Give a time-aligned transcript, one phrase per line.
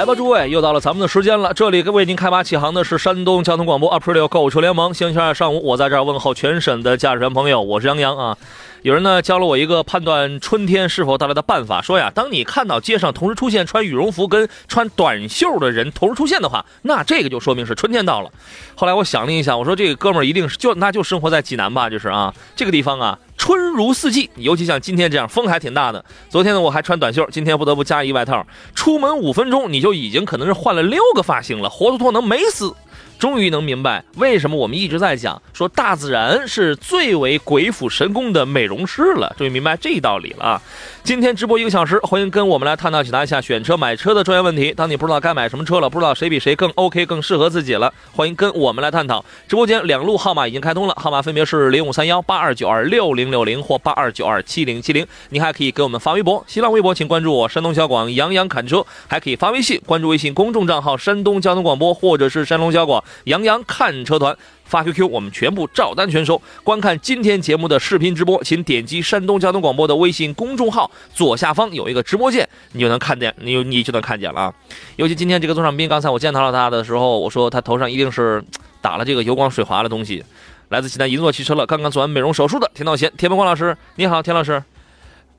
[0.00, 1.52] 来吧，诸位，又到了咱们的时间了。
[1.52, 4.94] 这里为您开拔启航的是山东交通广播 Up Radio 购车联盟。
[4.94, 8.34] 星期二上午，我在这儿问候全省的驾驶员朋友，我是杨洋啊。
[8.82, 18.30] 有人呢教了我一个判断春天是否到来的办法，说呀，当你看到街上同时出现穿羽绒服跟穿短袖的人同时出现的话，那这个就说明是春天到了。
[18.74, 26.02] 后来我想了一下，我说这个哥们儿一定是就那就生活在济南吧，就是啊，这个地方啊，春如四季，尤其像今天这样风还挺大的。
[26.30, 28.46] 昨天呢我还穿短袖，今天不得不加一外套。
[28.74, 32.74] 出门五分钟你就已经可能是换了六个发型了，活脱脱能美死。
[33.20, 40.60] 终于能明白为什么我们一直在讲说大自然是最为鬼斧神工的美容师了，终于明白这道理了！
[41.02, 44.72] 今天直播一个小时，欢迎跟我们来探讨解答一下选车买车的专业问题。
[44.72, 49.24] 当你不知道该买什么车了，不知道谁比谁更 OK 更适合自己了，欢迎跟我们来探讨。
[49.48, 55.04] 直播间两路号码已经开通了，号码分别是零五三幺八二九二六零六零或八二九二七零七零。
[55.30, 63.02] 你还可以给我们发微博，新浪微博请关注我山东小广杨洋侃车，还可以发微信关注微信公众账号山东交通广播或者是山东小广。
[63.24, 64.36] 杨洋看车团
[64.70, 66.40] 发 QQ，我们全部照单全收。
[66.62, 74.54] 观看今天节目的视频直播，请点击山东交通广播的微信公众号左下方有一个直播键，你就能看见，你你就能看见了啊。
[74.94, 78.42] 尤其今天这个座上宾，刚才我见到了他的时候，我说他头上一定是
[78.80, 80.24] 打了这个油光水滑的东西。
[80.68, 84.62] 来自济南银座汽车了，刚刚做完美容手术的田道贤，田文光老师，你好，田老师。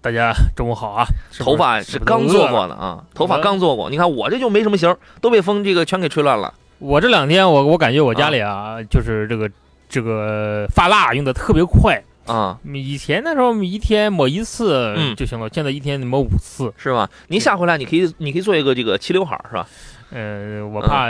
[0.03, 1.05] 大家中午好啊！
[1.37, 3.87] 头发是刚做过的啊，头发刚做过。
[3.87, 6.51] 你看我这就没什么型，都被风这个全给吹乱了。
[6.81, 9.49] 我这两天，我我感觉我家里啊，就是这个
[9.87, 12.57] 这个发蜡用的特别快啊。
[12.73, 17.07] 以前那时候一天抹一次就行了，现在一天抹五次，是吧？
[17.27, 19.67] 您下回来你可以你可以做一个这个齐刘海是吧？
[20.09, 21.09] 嗯，我怕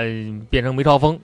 [0.50, 1.18] 变成梅超风，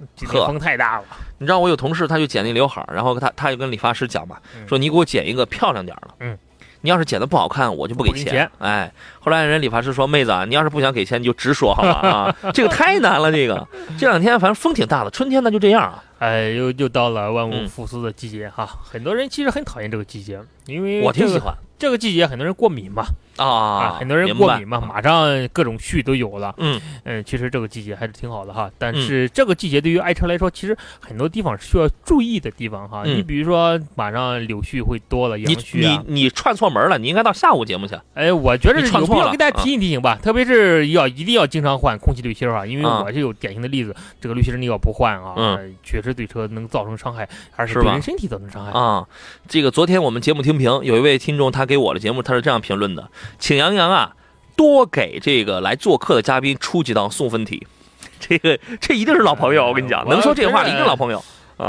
[0.46, 1.04] 风太大了。
[1.40, 6.08] 你知道我有同事他就剪那刘海，然后他他就跟理发师讲嘛，说你给我剪一个漂亮点的。
[6.22, 6.38] 嗯。
[6.82, 8.50] 你要是剪的不好看，我就不给钱。
[8.60, 11.94] 哎，后来人理发师说：“妹子啊，你要是不想给钱，你就直说好了？
[11.94, 13.32] 啊， 这个太难了。
[13.32, 13.68] 这个
[13.98, 16.04] 这两天反正风挺大的，春天那就这样啊。
[16.20, 18.68] 哎，又又到了万物复苏的季节哈。
[18.84, 23.04] 很多人其实很讨厌这个季节，因为我挺喜欢这个季节，很多人过敏嘛。
[23.38, 26.54] 啊，很多人过敏嘛，马上各种絮都有了。
[26.58, 28.70] 嗯嗯，其实这个季节还是挺好的哈。
[28.78, 33.04] 但是这个季节对于爱车来说，其实很多地方需要注意的地方哈。
[33.06, 36.04] 你比如说，马上柳絮会多了，杨絮啊。
[36.08, 37.96] 你你串错门了，你应该到下午节目去。
[38.14, 49.08] 哎，我觉得有必要给大家提醒提醒吧，特别是要一定要经常换空气滤芯啊，因为我是有典型的例子，这个滤芯你要不换啊，确实对车能造成伤害，而是对人身体造成伤害啊。
[49.48, 53.10] 这个昨天我们节目听评，有一位听众他给我的节目他是这样评论的。
[53.40, 54.16] 请杨洋啊，
[54.56, 57.66] 多给这个来做客的嘉宾出几道送分题。
[58.20, 61.24] 这个这一定是老朋友，我跟你讲，能说这话的一定老朋友。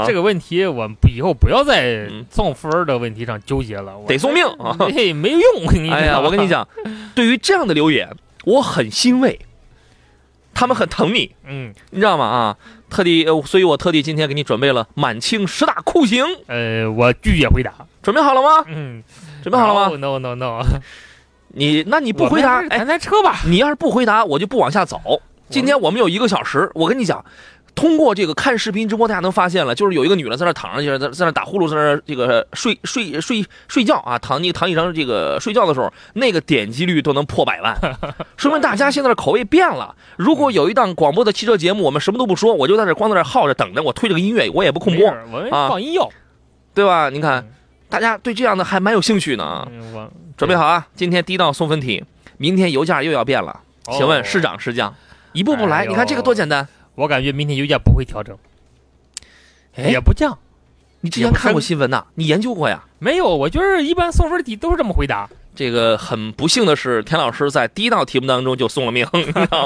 [0.05, 4.77] 这个问题我以后不要在送分的问题上纠结了，得送命啊！
[4.93, 5.67] 嘿，没有用。
[5.91, 6.67] 哎呀，我跟你讲，
[7.15, 8.07] 对于这样的留言，
[8.45, 9.39] 我很欣慰，
[10.53, 11.31] 他们很疼你。
[11.43, 12.25] 嗯，你知道吗？
[12.25, 12.57] 啊，
[12.89, 16.23] 特地，所以我特地今天给你准备了满清十大酷刑。
[16.45, 17.73] 呃，我拒绝回答。
[18.03, 18.63] 准备好了吗？
[18.67, 19.03] 嗯。
[19.41, 20.61] 准备好了吗？No No No，
[21.49, 23.41] 你那你不回答，谈谈车吧。
[23.45, 24.99] 你要是不回答，我就不往下走。
[25.49, 27.25] 今天我们有一个小时，我跟你讲，
[27.73, 37.75] 通过这个看视频直播，大家能发现了，就是有一个女的在那躺着，在在那打呼噜，在那这个睡睡睡睡觉啊，躺你躺椅上这个睡觉的时候，那个点击率都能破百万，
[38.37, 39.95] 说明大家现在的口味变了。
[40.17, 45.09] 如果有一档广播的汽车节目，我们什么都不说，我就在这光在这耗着等着，我推这个音乐，我也不控播
[45.51, 46.07] 啊，放音乐，
[46.75, 47.09] 对吧？
[47.09, 47.47] 您看。
[47.89, 49.67] 大家对这样的还蛮有兴趣呢。
[50.37, 50.87] 准备好啊！
[50.95, 52.01] 今天第一道送分题，
[52.37, 53.59] 明天油价又要变了，
[53.91, 54.95] 请问是涨是降？
[55.33, 56.65] 一步步来，你看这个多简单。
[56.95, 58.37] 我感觉明天油价不会调整，
[59.75, 60.37] 也不降。
[61.01, 62.05] 你之前看过新闻呐？
[62.15, 62.83] 你研究过呀？
[62.99, 65.29] 没有，我觉得一般送分题都是这么回答。
[65.55, 69.05] 这个很不幸的是，田老师在第一道题目当中就送了命。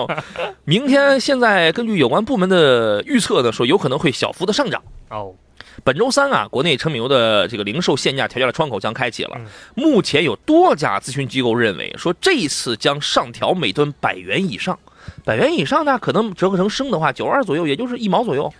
[0.65, 4.81] 明天现在根据有关部门的预测呢，说有可能会小幅的上涨。
[5.09, 5.33] 哦。
[5.83, 9.37] 本周三啊，国内成品油的这个零售限价调价的窗口将开启了。
[9.75, 14.79] 目前有多家咨询机构认为，说这一次将上调每吨百元以上，
[15.25, 18.53] 百元以上呢，可能折合成升的话，九二左右，也就是一毛左右。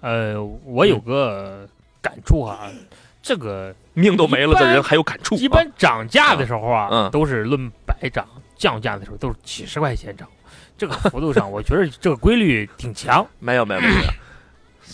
[0.00, 1.68] 呃，我有个
[2.00, 2.70] 感触啊，
[3.22, 5.34] 这个命都没了的人还有感触。
[5.36, 8.24] 一般涨价的时候啊，嗯，都是论百涨；
[8.56, 10.26] 降价的时候都是几十块钱涨。
[10.76, 13.26] 这个幅度上，我觉得这个规律挺强。
[13.38, 13.94] 没有，没有，没有。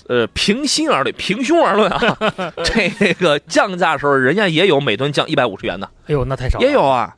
[0.09, 2.01] 呃，平心而论，平胸而论啊，
[2.65, 5.89] 这个降价的时候，人家也有每吨降一百五十元的。
[6.07, 6.59] 哎呦，那太少。
[6.61, 7.15] 也有啊。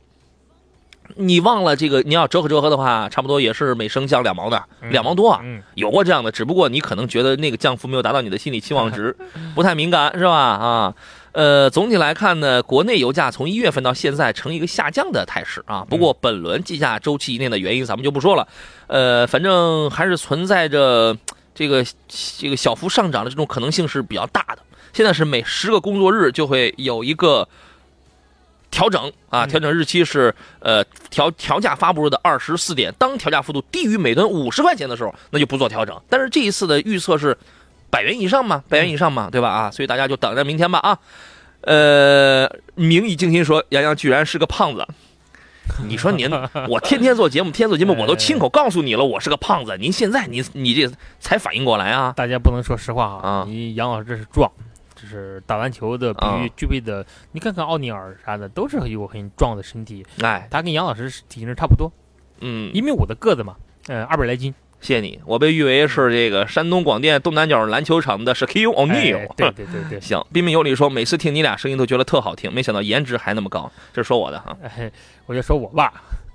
[1.15, 2.01] 你忘了这个？
[2.01, 5.41] 你要折合折合的话，差不多也是每升降两毛的，两毛多啊。
[5.75, 9.15] 有过这样的，只不过你可能觉得那个降幅没有达到你的心理期望值，
[9.53, 10.31] 不太敏感，是吧？
[10.31, 10.95] 啊，
[11.33, 15.85] 呃，总体来看呢，国内油价从一月份到现在呈一个下降的态势啊。
[15.87, 18.47] 不过本轮计价周期以内的原因咱们就不说了，
[18.87, 21.15] 呃，反正还是存在着
[21.53, 21.85] 这个
[22.39, 24.59] 这个小幅上涨的这种可能性是比较大的。
[24.93, 27.47] 现在是每十个工作日就会有一个。
[28.73, 32.91] 调整啊，调整日期是呃调调价发布日的二十四点。
[32.97, 35.95] 当调价幅度低于每吨五十块钱的时候，那就不做调整。
[36.09, 37.37] 但是这一次的预测是
[37.91, 39.47] 百元以上嘛，百元以上嘛，对吧？
[39.47, 40.97] 啊，所以大家就等着明天吧啊。
[41.61, 44.87] 呃，名义静心说杨洋居然是个胖子，
[45.87, 46.29] 你说您，
[46.69, 49.77] 我天天做节目，天天做节目，我都亲口告诉你了，我是个胖子。
[49.77, 52.13] 您现在你你这才反应过来啊？
[52.15, 54.51] 大家不能说实话啊，你杨老师这是壮。
[54.95, 60.05] 这是打篮球的必须具备的，你看看奥尼尔啥的，都是有很壮的身体。
[60.21, 61.91] 哎，他跟杨老师体型差不多，
[62.39, 63.57] 嗯，一米五的个子嘛，
[63.87, 64.53] 呃，二百来斤。
[64.83, 69.33] 谢谢你，我被誉为是这个山东广电东南角篮球场的 Shaquille O'Neal。
[69.37, 70.21] 对对对对， 行。
[70.33, 74.57] 彬彬有礼说，每次听你俩声音都觉得特好听，没想到颜值还那么高，这是说我的哈。
[74.61, 74.91] 哎，
[75.25, 75.93] 我就说我吧。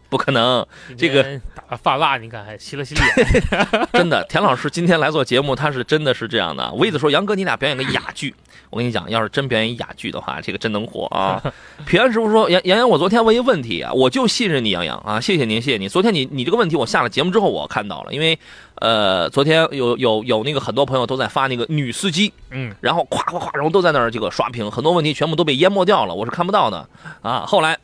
[0.09, 0.67] 不可能，
[0.97, 1.39] 这个
[1.69, 3.07] 打发蜡，你看还洗了洗脸。
[3.93, 6.73] 真的，田老师今天来做节目，他是真的是这样的。
[6.73, 8.35] 我意思说，杨哥，你俩表演个哑剧，
[8.71, 11.43] 我跟你讲，要是真表演哑剧的话，这个真能火啊！
[11.87, 15.89] 平安师傅说，杨杨洋，我昨天问一问题啊，我就信任你，杨洋啊，谢谢您，谢谢你。
[15.89, 18.39] 昨天你你这个问题，我下了节目之后我看到了，因为
[18.77, 26.89] 呃，昨天有有有那个很多朋友都在发那个女司机，嗯，然后咵咵咵，然后都在那儿这个刷屏，很多问题全部都被淹没掉了，我是看不到的
[27.21, 27.45] 啊。
[27.47, 27.79] 后来。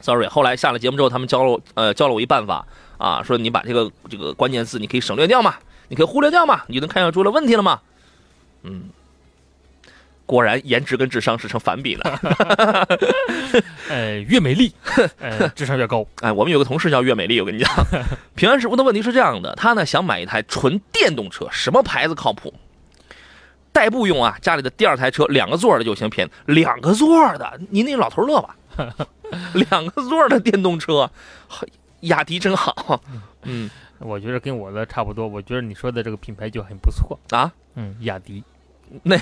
[0.00, 2.66] Sorry，后来下了节目之后，他们教了呃教了我一办法
[2.98, 5.54] 啊，说你把这个这个关键字你可以省略掉嘛，
[5.88, 7.80] 你可以忽略掉嘛，你就能看出出了问题了嘛。
[8.62, 8.90] 嗯，
[10.26, 12.20] 果然颜值跟智商是成反比的。
[13.88, 14.72] 呃，越美丽，
[15.18, 16.06] 呃，智商越高。
[16.20, 17.70] 哎，我们有个同事叫岳美丽，我跟你讲，
[18.34, 22.52] 平安师傅的问题是这样的，他呢想买一台纯电动车，什么牌子靠谱？
[23.76, 28.56] 代步用啊，家里的第二台车两个座的就行，便宜两个座的，您那老头乐吧？
[29.52, 31.10] 两个座的电动车，
[32.00, 33.02] 雅迪真好。
[33.42, 33.68] 嗯，
[33.98, 35.28] 我觉得跟我的差不多。
[35.28, 37.52] 我觉得你说的这个品牌就很不错啊。
[37.74, 38.42] 嗯，雅迪，
[39.02, 39.14] 那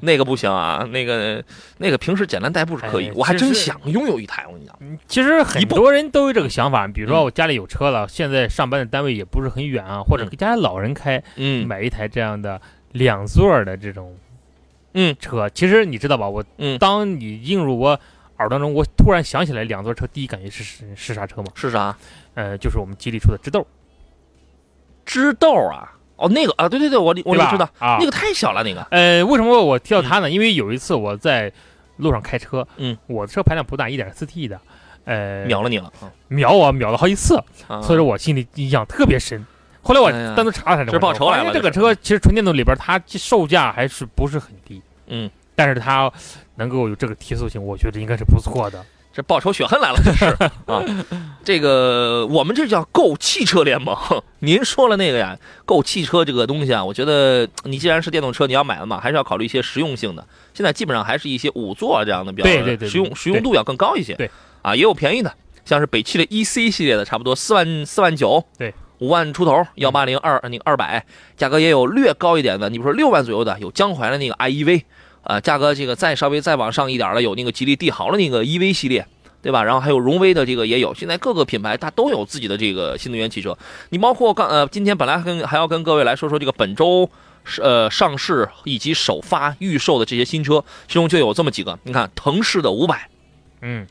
[0.00, 1.44] 那个不行啊，那个
[1.76, 4.46] 那个平时简单代步是可以，我还真想拥有一台。
[4.46, 6.86] 我跟你讲，其实很多人都有这个想法。
[6.88, 12.58] 比如说我家里有车了，现在上班的单位也不是很远啊，或者给家里老人开，嗯，买一台这样的
[12.92, 14.16] 两座的这种
[14.94, 15.48] 嗯车。
[15.50, 16.28] 其实你知道吧？
[16.28, 18.00] 我嗯，当你映入我。
[18.38, 21.48] 耳当中，我突然想起来，两座车第一感觉是是是啥车吗？
[21.56, 21.96] 是啥？
[22.34, 23.66] 呃，就是我们吉利出的智豆。
[25.04, 28.80] 智豆啊，哦，那个啊，对对对，我我就知道啊，那个太小了，那个。
[28.92, 30.30] 呃，为什么我提到它呢？
[30.30, 31.52] 因为有一次我在
[31.96, 34.60] 路上开车，嗯，我的车排量不大，一点四 T 的，
[35.04, 35.92] 呃，秒了你了，
[36.28, 37.42] 秒我秒了好几次，
[37.82, 39.44] 所以说我心里印象特别深。
[39.88, 41.50] 后来我单独查了查，这报仇来了。
[41.52, 45.30] 这个车其实纯电动里边，它售价还是不是很低，嗯。
[45.54, 46.12] 但是它
[46.54, 48.84] 能够有这个提速性，我觉得应该是不错的。
[49.12, 50.26] 这报仇雪恨来了，这 是
[50.66, 50.84] 啊！
[51.42, 53.96] 这个我们这叫购汽车联盟。
[54.38, 60.24] 您说了那个呀，购汽车这个东西啊，我觉得你既然是电动车，你要买了嘛，还是要考虑一些实用性的。
[60.54, 62.48] 现在基本上还是一些五座这样的，比较
[62.86, 64.14] 实用，实用度要更高一些。
[64.14, 64.30] 对
[64.62, 71.04] 啊，也有便宜的，像是北汽的 E C 系列的，差不多四万四万九，对，五万出头，幺八零二那个二百，
[71.36, 74.84] 价格也有略高一点的，你比如说六万左右的，有江淮的那个 I E V。
[75.24, 79.06] 啊，价格这个再稍微再往上一点的，有那个吉利帝豪的那个 EV 系列，
[79.42, 79.62] 对吧？
[79.62, 80.94] 然后还有荣威的这个也有。
[80.94, 83.58] 现在各个品牌它都有自己的这个新能源汽车。
[83.90, 87.10] 你包括刚呃，今天本来跟还要跟各位来说说这个本周
[87.60, 91.78] 呃上市以及首发预售的这些新车，其中就有这么几个。
[91.82, 93.10] 你看，腾势的五百，
[93.60, 93.86] 嗯，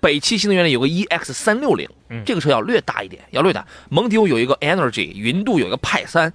[0.00, 1.88] 北汽新能源的有个 EX 三六零，
[2.24, 3.66] 这个车要略大一点，要略大。
[3.88, 6.32] 蒙迪欧有一个 Energy，云度有一个派三，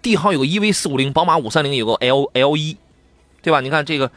[0.00, 2.76] 帝豪有个 EV 四五零，宝马五三零有个 L L 一。
[3.44, 3.60] 对吧？
[3.60, 4.08] 你看这个，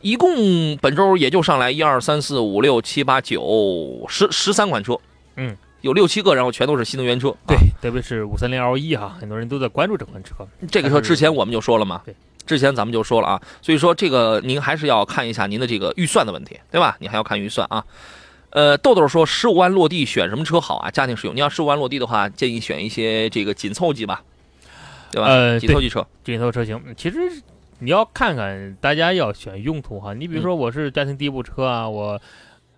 [0.00, 4.98] 一共本周也就上来一二三四五六七八九十十三款车，
[5.36, 7.28] 嗯，有六七个，然后全都是新能源车。
[7.46, 10.34] 对，特别是五三零 L 一哈，很多人都在关注这款车。
[10.70, 12.14] 这个车之前我们就说了嘛，对，
[12.46, 16.96] 之前咱们就说了啊，所以说这个您还是要看一下您的这个预算的问题，对吧？
[17.00, 17.84] 你还要看预算啊。
[18.50, 20.90] 呃，豆豆说十五万落地选什么车好啊？
[20.90, 24.22] 家庭使用，你要十五万落地的话，建议选一些这个紧凑级吧。
[25.12, 25.28] 对吧？
[25.28, 26.80] 呃，紧凑级车，紧凑车型。
[26.96, 27.18] 其实
[27.80, 30.14] 你要看看大家要选用途哈。
[30.14, 32.20] 你比如说我是家庭第一部车啊，我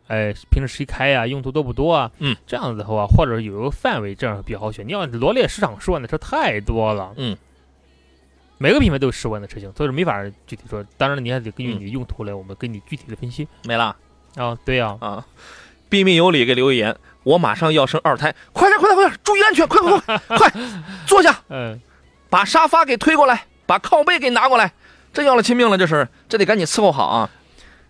[0.06, 2.10] 哎平时谁开呀，用途多不多啊？
[2.18, 4.86] 嗯，这样子的话，或者有一个范围，这样比较好选。
[4.86, 7.36] 你要罗列市场十万的车太多了，嗯。
[8.58, 10.84] 每个品牌都有十万的车型，所以说没法具体说。
[10.96, 13.48] 当然，你还得根据你的用途来，我们给你具体的分析。
[13.64, 13.96] 没了
[14.36, 14.56] 啊？
[14.64, 15.26] 对呀啊！
[15.92, 20.52] 彬彬有礼给留言，我马上要生二胎，快点快点快点，注意安全，快快快 快
[21.06, 21.38] 坐下。
[21.50, 21.78] 嗯，
[22.30, 24.72] 把沙发给推过来，把靠背给拿过来，
[25.12, 27.28] 这要了亲命了，这是，这得赶紧伺候好啊。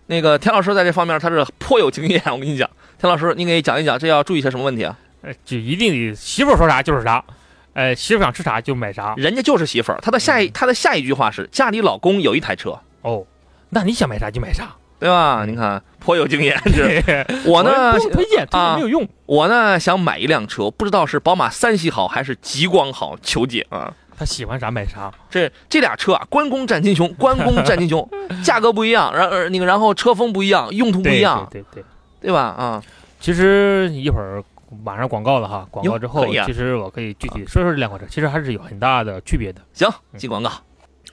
[0.07, 2.69] 那个田老师在这方面他是颇有经验，我跟你讲，
[2.99, 4.97] 田老师，你给讲一讲，这要注意些什么问题啊？
[5.45, 7.23] 就一定得媳妇说啥就是啥。
[7.71, 9.99] 哎，媳妇想吃啥就买啥，人家就是媳妇儿。
[10.01, 13.25] 他的下一他的下一句话是：家里老公有一台车哦，
[13.69, 15.43] 那你想买啥就买啥，对吧？
[15.45, 19.05] 你看颇有经验，这 我呢不推荐，啊没有用。
[19.25, 23.93] 我呢想买一辆车，不知道是宝马三系好还是极光好，求解啊！
[24.17, 25.11] 他喜欢啥买啥。
[25.29, 28.09] 这这俩车啊，关公战秦琼，关公战秦琼，
[28.43, 31.83] 价格不一样，然那个然后车风不一样，用途不一样，对对
[32.21, 32.39] 对吧？
[32.41, 32.83] 啊，
[33.19, 34.41] 其实一会儿。
[34.83, 39.61] 马上广告了哈，广告之后，其实我可以具体说说这两款车，其实还是有很大的区别的。
[39.71, 40.49] 行，进广告。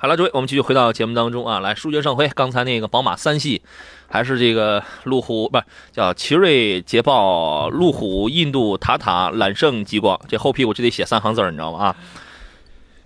[0.02, 3.61] 好了，诸位，我们继续回到节目当中啊，来书接上回，刚才那个宝马三系，
[4.09, 11.85] 还是这个路虎，不是叫奇瑞、捷豹、路虎、印度、塔塔、揽胜、极光，这后屁股就得写三行字你知道吗？
[11.85, 11.97] 啊，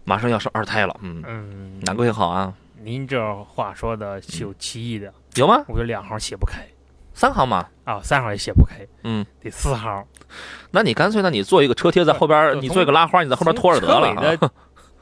[0.05, 2.53] 马上要生二胎了，嗯嗯，哪个也好啊？
[2.85, 5.65] 您这话说的是有歧义的，有吗？
[5.67, 6.65] 我有两行写不开，
[7.13, 7.67] 三行嘛？
[7.83, 10.05] 啊，三行也写不开，嗯，得四行。
[10.71, 14.39] 那你干脆，那你做一个车贴在后边，你做一个拉花，你在后边拖着得了。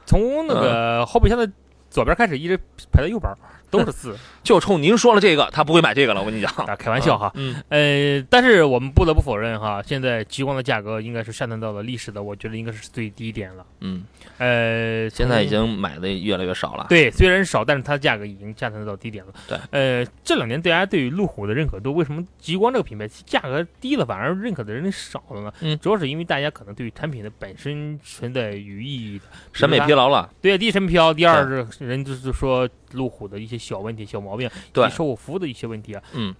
[0.05, 1.49] 从那个 后备箱的
[1.93, 2.59] 左边开始，一直
[2.91, 3.31] 排到右边。
[3.73, 6.21] 都是四， 就冲您说了这个，他不会买这个了。
[6.21, 7.31] 我跟你讲， 啊开玩笑哈。
[7.33, 13.65] 嗯，呃，但是我们不得不否认哈，现在极光的价格应该是下探到了历史的，我觉得应该是最低点了。
[13.79, 14.03] 嗯，
[14.37, 16.85] 呃，现在已经买的越来越少了。
[16.87, 19.33] 对，虽然少，但是它的价格已经下探到低点了。
[19.47, 25.53] 对，呃，这两年大家对于路虎的认可度，为什么极光这个品牌价格低了，反而认可的人少了呢？
[25.61, 30.29] 嗯，主要是因为大家可能对于产品的本身存在有意义的审美疲劳了。
[30.41, 32.69] 对，第一审美疲劳，第二是人就是说。
[32.93, 36.33] 路虎的一些小问题、小毛病，对售后服务的一些问题啊，嗯，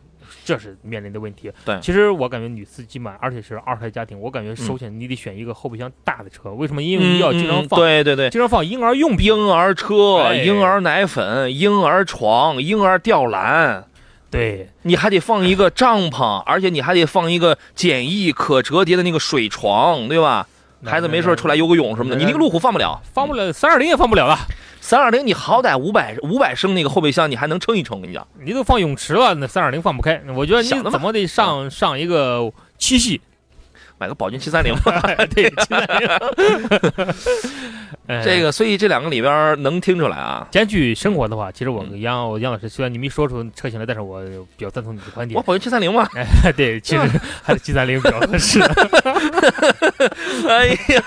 [0.45, 1.51] 这是面临的问题。
[1.65, 6.51] 对，其实我感觉女司机嘛，而且是二胎家庭，我感觉首先你得选一个后备箱大的车。
[6.53, 6.81] 为什么？
[6.81, 13.85] 因为你要经常放，对对对，经常放婴儿用品、婴儿车、婴儿奶粉、婴儿床、婴儿吊篮。
[14.31, 20.47] 对，你还得放一个帐篷，而且你还得放一个简易可折叠的那个水床，对吧？
[20.85, 24.37] 孩子没事出来游个泳什么的，你那个路虎放不了，放不了，三二零也放不了了。
[24.81, 27.97] 三二零，你好歹五百五百升那个后备箱，你还能撑一撑。
[27.97, 30.21] 我跟你讲，你都放泳池了，那三二零放不开。
[30.35, 33.21] 我觉得你怎么得上上一个七系。
[34.03, 35.01] 买个宝骏七三零吧，
[35.33, 36.09] 对，七三零。
[38.21, 40.45] 这个，所以这两个里边能听出来啊。
[40.51, 44.21] 兼具生活的话，其实我跟杨我杨老师，虽然你没说出车型来，但是我
[44.57, 45.37] 比较赞同你的观点。
[45.37, 46.05] 我宝骏七三零嘛，
[46.43, 47.01] 哎，对，其实
[47.41, 48.59] 还是七三零比较合适。
[50.49, 51.01] 哎呀，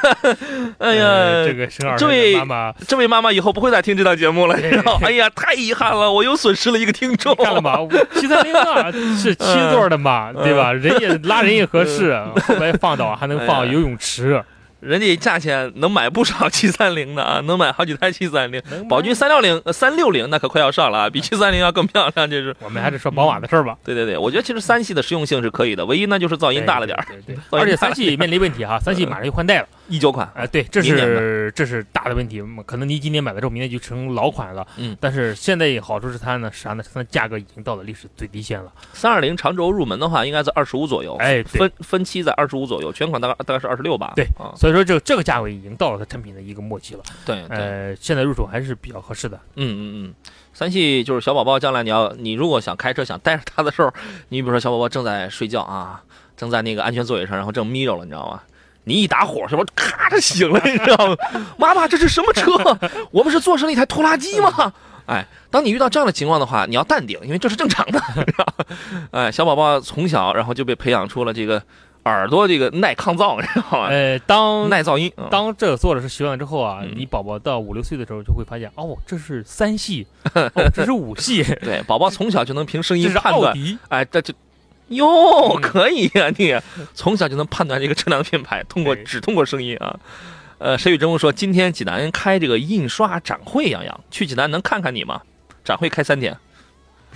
[0.78, 4.56] 哎呀，这个生二这位妈妈，这位妈妈以后不会再听这档节目了。
[5.02, 7.34] 哎呀，太遗憾了，我又损失了一个听众。
[7.36, 7.76] 看了吗？
[8.14, 10.72] 七三零啊，是七座的嘛，对吧？
[10.72, 14.40] 人也拉人也合适，后边放倒还能放游泳池。
[14.78, 18.62] 人家价钱能买不少七三零的啊，能买好几台七三零。
[18.88, 22.30] 宝骏三六零、三六零那可快要上了啊，比七三零要更漂亮。
[22.30, 23.76] 这是我们还是说宝马的事儿吧？
[23.82, 27.04] 对对对，我觉得其实三系的实用性是可以的，唯一呢就是 噪音大了点儿。
[27.26, 29.66] 对对，而且三系面临问题哈，三系马上就换代了。
[29.88, 34.66] 一九款，哎，对，这是这是大的问题，可能你今年买了之后，明年就成老款了。
[34.76, 36.82] 嗯，但是现在好处是它呢，啥呢？
[36.92, 38.72] 它的价格已经到了历史最低线了。
[38.92, 44.12] 三二零长轴入门的话，应该在二十五左右，哎，分分期在二十五左右，全款大概大概是二十六吧。
[44.16, 44.26] 对，
[44.56, 47.02] 所以说这这个价位已经到了它产品的一个末期了。
[47.24, 49.38] 对，呃，现在入手还是比较合适的。
[49.54, 50.14] 嗯嗯嗯，
[50.52, 53.92] 三系就是小宝宝将来你要你如果想开车想带着它的时候，
[54.30, 56.02] 你比如说小宝宝正在睡觉啊，
[56.36, 58.42] 正在那个安全座椅上，然后正眯着了，你知道吗？
[58.88, 61.16] 你一打火，是不咔着醒了，你知道吗？
[61.58, 62.52] 妈妈，这是什么车？
[63.10, 64.72] 我们是坐上了一台拖拉机吗？
[65.06, 68.00] 哎，当你遇到这样的情况的话，你要淡定，因为这是正常的。
[69.10, 71.60] 哎，小宝宝从小然后就被培养出了这个
[72.04, 73.88] 耳朵这个耐抗噪，你知道吗？
[73.88, 81.42] 呃，当耐噪音，当这个做的是习惯之后啊，你宝宝到五六岁的时候就会发现，哦，这是三系， 哦，这是五系。
[81.60, 83.52] 对，宝宝从小就能凭声音判断。
[83.88, 84.32] 哎，这就。
[84.88, 86.30] 哟，可以呀！
[86.36, 86.54] 你
[86.94, 89.98] 从小就能判断这个车辆的品牌，通过只通过声音啊。
[90.58, 95.20] 呃，谁与争锋说今天济南开这个印刷展会，杨洋去济南能看看你吗？
[95.64, 96.36] 展会开三天，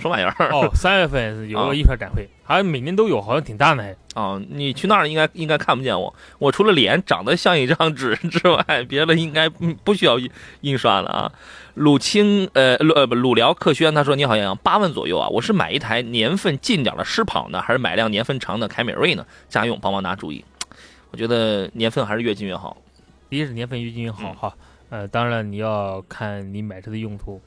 [0.01, 0.49] 什么玩意儿？
[0.51, 3.95] 哦，三月份有个印刷展会，好像每年都有，好像挺大的。
[4.13, 10.17] 啊，你去那儿应该应该看不见我，我除了脸长得像一张纸之外，别的应该不需要
[10.61, 11.31] 印刷了啊。
[11.75, 19.25] 鲁青呃鲁呃不鲁辽克轩他说你好杨洋八万左右啊，我是买一台年份近点的狮跑呢，还是买辆年份长的凯美瑞呢？
[19.47, 20.43] 家用帮忙拿主意。
[21.11, 22.75] 我觉得年份还是越近越好，
[23.29, 24.53] 第一是年份越近越好哈。
[24.89, 27.39] 呃，当然你要看你买车的用途。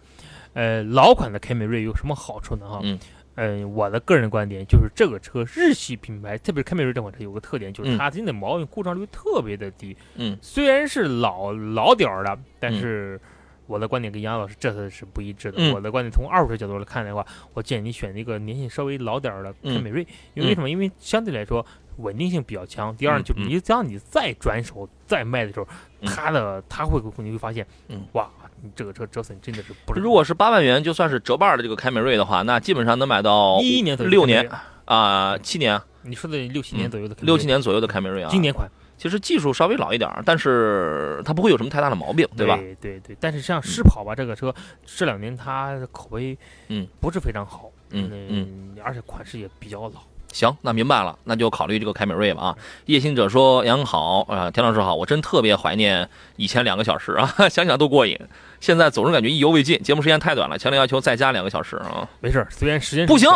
[0.54, 2.68] 呃，老款的凯美瑞有什么好处呢？
[2.68, 2.98] 哈，嗯。
[3.36, 9.96] 嗯，我的个人观点就是这个车日系品牌，特别是凯美瑞这款车有个特点，就是它真的毛病故障率特别的低。
[10.14, 13.20] 嗯，虽然是老老点儿的，但是
[13.66, 15.74] 我的观点跟杨老师这次是不一致的。
[15.74, 20.70] 我的观点从二手车角度来看的话，我建议你选一个年限稍微老点儿的凯美瑞，因为为什么？
[20.70, 22.96] 因为相对来说稳定性比较强。
[22.96, 25.66] 第二，就是你只要你再转手再卖的时候，
[26.06, 27.66] 它的它会你会发现，
[28.12, 28.30] 哇。
[28.74, 29.94] 这个车折损真的是不。
[29.94, 34.48] 如果是八万元，就算是折半的这个凯美瑞的话，那基本上能买到一一年左右六年
[34.84, 35.80] 啊，七年。
[36.02, 38.68] 你说的六七年左右的，六七年左右的凯美瑞啊，经典款。
[38.96, 42.56] 其实技术稍微老一点，但是它不会有什么太大的毛病，对吧？
[42.56, 43.16] 对对对。
[43.18, 44.54] 但是像狮跑吧，这个车
[44.86, 50.02] 这两年它口碑嗯不是非常好，嗯嗯，而且款式也比较老。
[50.32, 52.58] 行，那明白了，那就考虑这个凯美瑞吧啊！
[52.86, 58.18] 夜行者说：“杨好，啊，田老师好，我真特别怀念以前两个小时啊， 想想都过瘾。
[58.64, 62.08] 现在总是感觉意犹未尽，节目时间太短了，强烈要求再加两个小时啊！
[62.20, 63.28] 没事，虽然时间不行，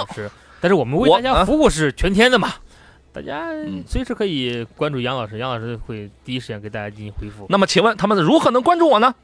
[0.59, 2.55] 但是我们为大家服务是全天的嘛，
[3.13, 3.51] 大家
[3.87, 7.45] 随时可以关注杨老师，杨老师会第一时间给大家进行回复。
[7.51, 9.15] 那么，请问他们如何能关注我呢？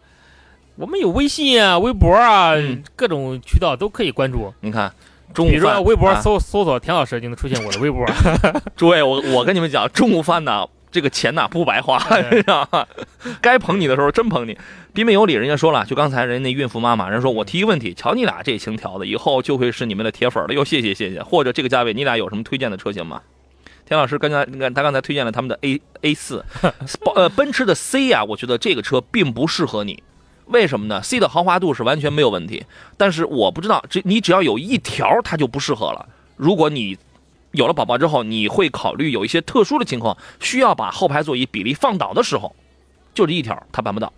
[0.76, 2.52] 我们有微信啊、微博啊，
[2.94, 4.52] 各种渠道都可以关注。
[4.60, 4.92] 你看。”
[5.34, 8.06] 比如说微博搜搜索田老师就能出现我的微博。
[8.76, 11.98] 诸位，我我跟你们讲，中午饭呢，这个钱呐不白花，
[12.30, 12.86] 知道吗？
[13.42, 14.56] 该捧你的时候真捧你。
[14.92, 20.54] 彬彬有礼，人家说了，就刚才人那孕妇妈妈，人说我提一个问题，瞧你俩这情调的，以后就会是你们的铁粉了。
[20.54, 21.20] 哟，谢谢谢谢。
[21.20, 23.20] 或者这个价位，你俩有什么推荐的车型吗？
[23.86, 26.44] 田老师刚才他刚才推荐了他们的 A A 四，
[27.16, 30.00] 呃，奔驰的 C 呀，我觉得这个车并不适合你。
[30.46, 32.64] 为什么呢？C 的豪华度是完全没有问题，
[32.96, 36.08] 但是我不知道，这你只要有一条，它就不适合了。
[36.36, 36.96] 如果你
[37.54, 42.54] 有了宝宝之后，你会考虑有一些特殊的情况，需要把后排座椅比例放倒的时候，
[43.14, 44.12] 就这一条，他办不到。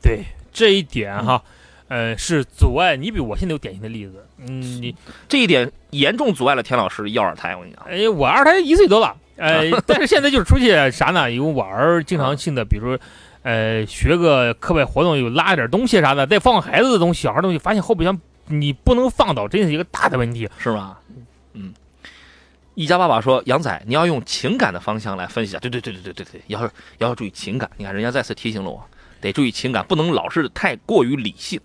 [0.00, 1.42] 对这一点哈，
[1.88, 2.96] 呃，是阻碍。
[2.96, 4.94] 你比我现在有典型的例子，嗯，你
[5.28, 7.56] 这一点严重阻碍了田老师要二胎。
[7.56, 11.30] 我跟你讲，哎，我二胎一岁多了，呃， 但是现在就是出去啥呢？
[11.30, 12.98] 因为我儿经常性的，比如说。
[13.44, 20.98] 呃，学个课外活动，有拉点东西啥的，再放孩子的东西、小孩东西，发现后备箱你不能放倒，真是一个大的问题，是吧？
[22.74, 25.60] 一家爸爸说：“杨仔，你要用情感的方向来分析啊！
[25.60, 27.70] 对对对对对对对，要要注意情感。
[27.76, 28.84] 你看，人家再次提醒了我，
[29.20, 31.60] 得注意情感，不能老是太过于理性，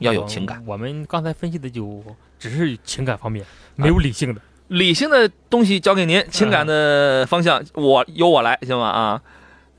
[0.00, 0.62] 要有情感。
[0.66, 2.04] 我们刚才分析的就
[2.38, 3.44] 只是情感方面，
[3.76, 4.40] 没有理性的。
[4.68, 8.86] 理性的东西交给您，情感的方向我由我来，行吗？
[8.88, 9.22] 啊。”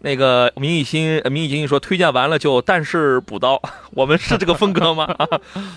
[0.01, 5.07] 那个明义新，明义经济说推荐完了就但是补刀， 我们是这个风格吗？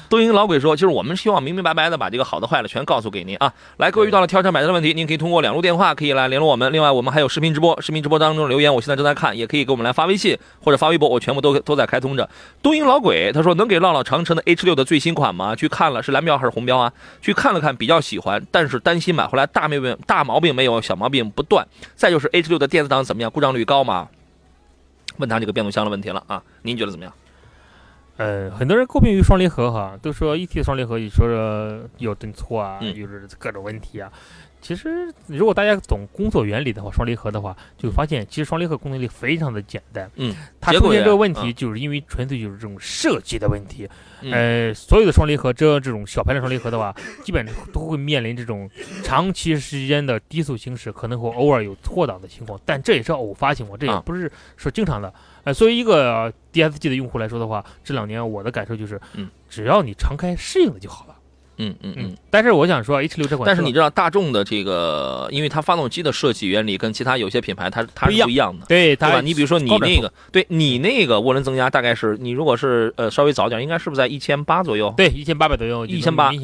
[0.08, 3.52] 东营老鬼说，就是我们希望明明白白的把这个好的坏的全告诉给您啊。
[3.78, 6.72] 来，各位遇到了挑车买车的问题，您可以通过两路电话可以来联络我们。
[6.72, 12.28] 另外，我们还有视频直播，视频直播当中留言，我现在正在看，也可以给我们来发微信或者发微博，我全部都都在开通着。
[12.62, 15.56] 东营老鬼他说，能给唠唠长城的 H 六的最新款吗？
[15.56, 16.92] 去看了是蓝标还是红标啊？
[17.20, 21.66] 去看了看，比较喜欢，但是担心买回来大毛病大毛病没有，小毛病不断。
[21.96, 23.28] 再就是 H 六的电子档怎么样？
[23.28, 24.08] 故障率高吗？
[25.18, 26.42] 问他这个变速箱的问题了啊？
[26.62, 27.14] 您觉得怎么样？
[28.18, 34.12] 呃，很多人诟病于双离合哈，都说一 T 双离合，你说说有顿挫啊，就是各种问题啊。
[34.62, 40.08] 其实，如果大家懂工作原理的话，双离合的话，就发现其实双离合功能力非常的简单。
[40.14, 43.88] 嗯，它出现这个问题，就是因为纯粹就是这种设计的问题。
[44.30, 46.94] 呃，所有的双离合，这这种小排量双离合的话，
[47.24, 48.70] 基本都会面临这种
[49.02, 55.12] 长期时间的低速行驶，可能会偶尔有错档的情况，但这也是偶发情况，这也不是说经常的。
[55.42, 61.16] 呃，作为一个 DSG 的用户来说的话，这两年我的感受就是，嗯，只要你常开适应了就好了。
[61.62, 69.20] 嗯嗯嗯，但是我想说，H 六这款，但是你知道大众的这个，因为它发动机的设计原理跟其他有些品牌它它是不一样的，对对吧？
[69.20, 74.92] 你比如说你那个，对你那个涡轮增压大概是，你如果是呃稍微早点，应该是不是在一千八左右？
[74.96, 76.38] 对，一千八百左右，一千八，一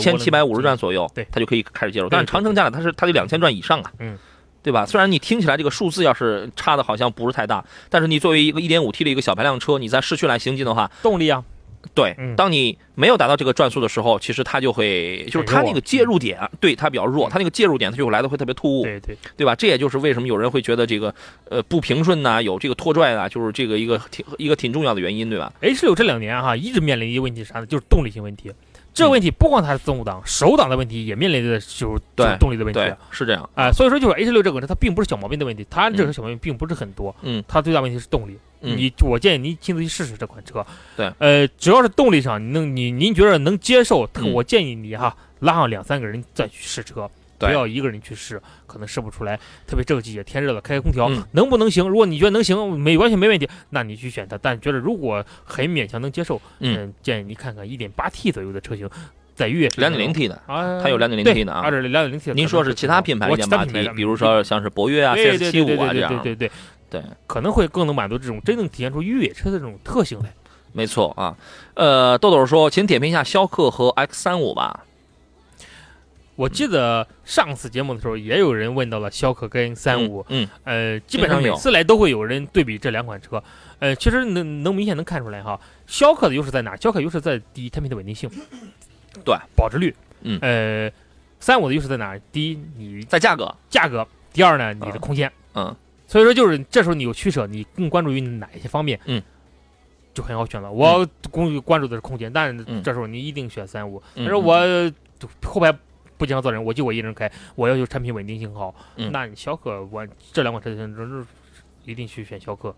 [0.00, 2.08] 千七百五十转左右，对，它就可以开始介入。
[2.08, 4.18] 但是长城家的它是它得两千转以上啊，嗯，
[4.62, 4.84] 对吧？
[4.86, 11.44] 虽然你听起来这个数字要是差的好像不是太大，但是你作为一个一点五 T 的一个小排量车，你在市区来行进的话，动力啊。
[11.92, 19.54] 对，嗯当你没有达到这个转速的时候，其实它就会，就是它那个介入点，对它比较弱，它那个介入点它就会来的会特别突兀，对对，对吧？
[19.54, 21.14] 这也就是为什么有人会觉得这个
[21.48, 27.66] 呃不平顺呐、有这个拖拽啊，就是这个一个挺一个挺重要的原因，对吧？H 六这两年哈一直面临一个问题啥呢？
[27.66, 28.52] 就是动力性问题。
[28.92, 32.78] 这个问题不光它是自动挡，手挡的问题也面临着就是对动力的问题。
[32.78, 33.50] 对，是这样。
[33.56, 38.38] 啊、所以说就是 H 六这个车，它并不是小毛病的问题，它这个小毛病并不是很多，嗯，它最大问题是动力。
[38.64, 40.64] 嗯你我建议您亲自去试试这款车。
[40.96, 47.08] 对，呃，只要是动力上，你能你您觉得能接受，嗯我建议你哈拉上两三个人再去试车。
[47.36, 49.38] 不要一个人去试，可能试不出来。
[49.66, 51.86] 特别这个季节天热了，开开空调、嗯能不能行？
[51.86, 54.38] 如果你觉得能行，没完全没问题，那你去选它。
[54.40, 58.88] 但觉得如果很勉强能接受，嗯，建议你看看一点八 T 左右的车型，
[59.34, 66.50] 在越野两点零 T 的，啊，它有两点零 T 的啊二点零两点零 T 的您说是其他品牌一点八 T，的比如说像是博越啊、对 CS 对七五啊这样，对对对，对，
[67.26, 70.32] 可能会更能满足这种真正体现出越野车的这种特性来。
[70.72, 71.36] 没错啊。
[71.74, 74.84] 呃，豆豆说，请点评一下逍客和 X 三五吧。
[76.36, 83.40] 我记得上次节目的时候，也有人问到了逍客跟三五，嗯，呃，基本上每次来都会有人对比这两款车，
[83.78, 86.76] 呃，其实能能明显能看出来哈，逍客的优势在哪儿？
[86.76, 88.28] 逍客优势在第一，产品的稳定性，
[89.24, 90.90] 对，保值率，嗯呃，
[91.38, 92.20] 三五的优势在哪儿？
[92.32, 95.30] 第一，你在价格，价格；第二呢，你的嗯空间。
[95.54, 99.00] 嗯，所以说就是这时候你有取舍，你更关注于哪一些方面？
[99.06, 99.22] 嗯，
[100.12, 100.70] 就很好选了。
[100.70, 104.02] 我关关注的是空间，但是嗯这时候你一定选三五。
[104.14, 104.54] 嗯但是我
[105.42, 105.72] 后排
[106.16, 108.74] 不经常坐人，我就我一人开，我要求产品稳定性好。
[108.96, 111.24] 嗯那你逍客，我这两款车型真是
[111.84, 112.74] 一定去选逍客。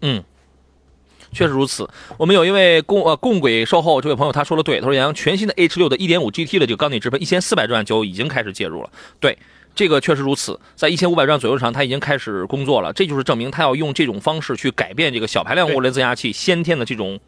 [1.32, 1.88] 确实如此。
[2.18, 8.90] 我们有一位共呃共轨售后这位朋友他说的对，他说杨洋全新的 H 六的1.5 GT 的这个缸内直喷1400转就已经开始介入了。
[9.18, 9.36] 对，
[9.76, 17.20] 这个确实如此，在一千五百转左右上它已经开始工作了，这就是证明它要用这种方式去改变这个小排量涡轮增压器先天的这种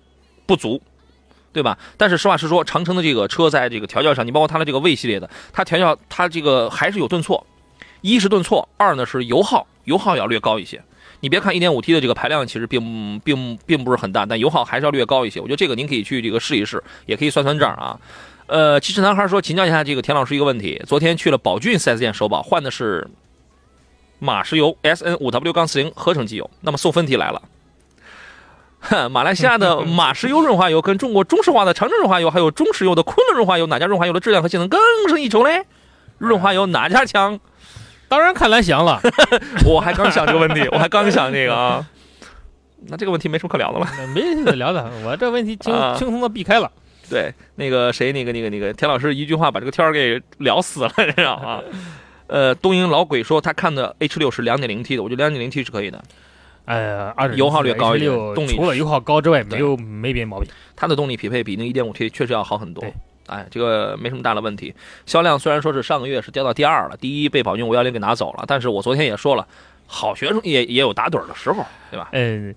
[0.44, 0.82] 不足。
[1.50, 1.76] 对吧？
[1.96, 7.44] 但是实话实说，长城的这个车在这个调教上，你包括它的这个魏系列的，它调教它这个还是有顿挫，
[8.02, 10.80] 一是顿挫，二呢是油耗，油耗也要略高一些。
[11.20, 15.40] 你别看 1.5T 的这个排量其实并并并不是很大，但油耗还是要略高一些。
[15.40, 17.98] 我觉得这个您可以去这个试一试，也可以算算账啊。
[18.48, 23.06] 呃，其实男孩说请教一下这个田老师一个问题：昨天去了宝骏 4S 店首保，换的是
[24.18, 27.42] 马石油 SN 五 W 杠四零合成机油，那么送分题来了。
[28.80, 35.64] 哼，马来西亚的马石油润滑油跟中国中石化的长城润滑油，还有中石油的昆仑润滑油，哪家润滑油的质量和性能更胜一筹嘞？
[36.16, 37.38] 润滑油哪家强？
[38.08, 39.00] 当然看蓝翔了，
[39.68, 41.87] 我还刚想这个问题，我还刚想这个啊。
[42.87, 43.87] 那这个问题没什么可聊的了。
[44.14, 46.70] 没什么可聊的，我这问题轻啊轻松的避开了。
[47.09, 51.62] 对，那个谁，那个那个那个田老师一句话把这个天儿给聊死了，你知道吗？
[52.29, 56.03] 呃，东营老鬼说他看的 H 六是两点零 T 的，我觉得两点零 T 是可以的，
[56.66, 60.49] 呃，二油耗略高一点动力除了油耗高之外，没有没别的毛病。
[60.77, 62.92] 它的动力匹配比那一点五 T 确实要好很多对。
[63.29, 64.75] 哎，这个没什么大的问题。
[65.05, 69.47] 销量虽然说是上个月是掉到第二了，第一被宝骏五幺零给拿走了，但是我昨天也说了，
[69.87, 72.09] 好学生也也有打盹的时候，对吧？
[72.12, 72.55] 嗯，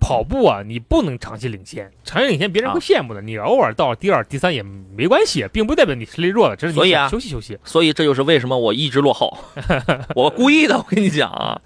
[0.00, 3.20] 跑步啊，你不能长期领先，长期领先别人会啊羡慕的。
[3.20, 7.58] 你偶尔到第二、第三也没关系，并不代表你实力弱了，只是你所以啊想休息休息。
[7.64, 9.36] 所以这就是为什么我一直落后，
[10.14, 10.76] 我故意的。
[10.76, 11.60] 我跟你讲啊，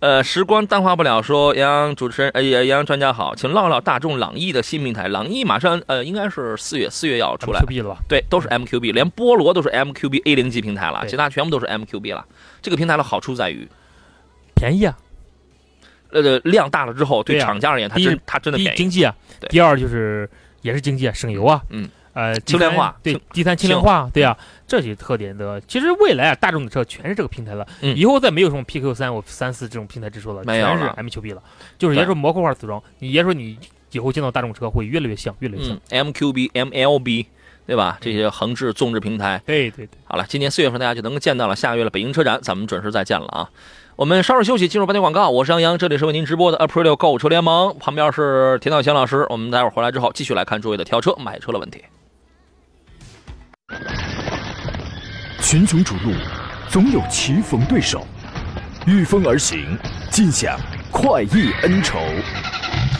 [0.00, 5.08] 呃，时光淡化不了说杨洋主持人，呃，杨洋专家好，请唠唠大众朗逸的新平台。
[5.08, 7.98] 朗逸马上呃，应该是四月四月要出来 Q，B 了吧？
[8.08, 12.24] 对，都是 MQB，连菠萝都是 MQB A 零级平台了，其他全部都是 MQB 了。
[12.60, 13.66] 这个平台的好处在于，
[14.54, 14.96] 便宜啊，
[16.22, 18.76] 呃，量大了之后，对厂家而言，它真它真的便宜。
[18.76, 20.28] 经济啊，对第二就是
[20.62, 25.60] 也是经济啊，省油啊，嗯，呃，轻量化对，第三轻量化，对啊，这些特点的。
[25.68, 31.42] 其实未来啊，大众的车全是这个平台了，嗯以后再没有什么 PQ 三、我三四这种平台之说了，全是 MQB 了，
[31.78, 32.82] 就是也对就是模块化组装。
[32.98, 33.58] 你也说你
[33.92, 35.78] 以后见到大众车会越来越像，越来越像。
[35.90, 37.26] 嗯，MQB、MLB，
[37.66, 37.98] 对吧？
[38.00, 41.56] 这些横置、纵置平台，对对对，好了，今年四月份大家就能够见到了。
[41.56, 43.48] 下个月的北京车展，咱们准时再见了啊！
[43.96, 45.30] 我们稍事休息，进入半天广告。
[45.30, 49.24] 我是杨洋，这里是为您直播的 April 购物车联盟，旁边是田道祥老师。
[49.30, 51.82] 我们待会儿回来之后，继续来看诸位的挑车、买车的问题。
[55.40, 56.12] 群雄逐鹿，
[56.68, 58.06] 总有棋逢对手，
[58.86, 59.78] 御风而行，
[60.10, 60.60] 尽享
[60.92, 61.98] 快意恩仇。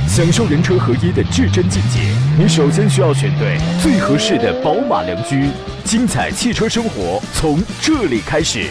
[0.08, 2.00] 享受人车合一的至臻境界，
[2.38, 5.50] 你首先需要选对最合适的宝马良驹。
[5.84, 8.70] 精彩汽车生活从这里开始。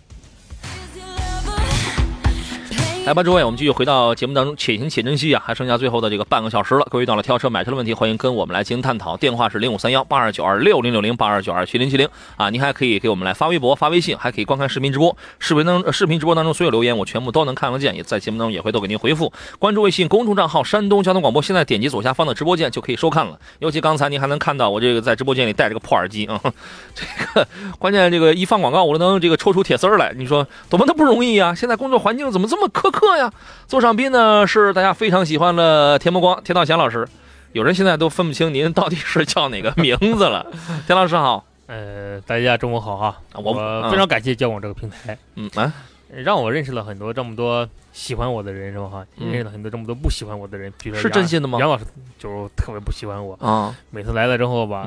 [3.03, 5.41] 来吧，诸位，我们继续回到节目当中，且行且珍惜啊！
[5.43, 6.85] 还剩下最后的这个半个小时了。
[6.91, 9.17] 各位遇到了挑车、买车的问题，欢迎跟我们来进行探讨。
[9.17, 12.51] 电话是零五三幺八二九二六零六零八二九二七零七零啊！
[12.51, 15.17] 您还可以给我们来发微博、发微信，还可以观看视频直播。
[15.39, 19.33] 视频当视频直播当中所有留言，我全部都能看得见，也在节目当中也会都给您回复。
[19.57, 23.39] 关注微信公众账号“山东交通广播”，现在点击左下方的直播键就可以收看了。
[23.57, 26.39] 尤其刚才您还能看到我这个在直播间里戴着个破耳机啊，
[26.93, 27.47] 这个
[27.79, 30.13] 关键这个一放广告，我都能这个抽出铁丝来。
[30.15, 31.55] 你说多么的不容易啊！
[31.55, 33.31] 现在工作环境怎么这么苛刻呀？
[33.67, 37.07] 座上宾呢是大家非常喜欢的田伯光、田道贤老师，
[37.53, 40.45] 有人现在都分不清您到底是叫哪个名字了。
[40.85, 43.53] 田老师好，呃，大家中午好哈，我
[43.89, 45.73] 非常感谢交往这个平台，嗯啊，
[46.09, 51.57] 让我认识了很多这么多喜欢我的人是吧哈，认识了很多这么多不喜欢我的人，比如是真心的吗？
[51.59, 51.85] 杨老师
[52.19, 53.35] 就特别不喜欢我。
[53.35, 54.85] 啊，每次来了之后吧，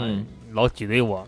[0.53, 1.27] 老挤兑我。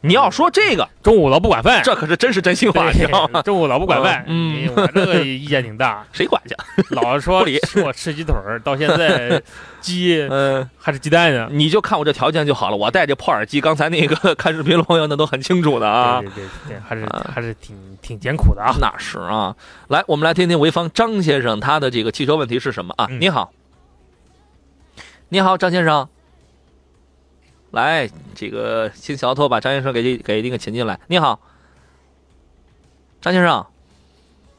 [0.00, 3.42] 你要说这个中午老不管饭，这可是真是真心话，你知道吗？
[3.42, 6.04] 中午老不管饭，嗯，我这个意见挺大。
[6.12, 6.54] 谁管去？
[6.94, 9.42] 老说请我吃鸡腿儿， 到现在
[9.80, 11.48] 鸡嗯还是鸡蛋呢？
[11.50, 12.76] 你就看我这条件就好了。
[12.76, 16.20] 我戴着破耳机，刚才那个看视频的朋友那都很清楚的啊。
[16.20, 18.76] 对对对，还是还是挺挺艰苦的啊。
[18.80, 19.54] 那是啊。
[19.88, 23.08] 来，我们来听听潍坊张先生他的这个汽车问题是什么啊？
[23.18, 23.50] 你好，
[25.30, 26.08] 你好，张先生。
[27.70, 30.98] 来，这个请小托把张先生给给那个请进来。
[31.06, 31.38] 你好，
[33.20, 33.64] 张先生，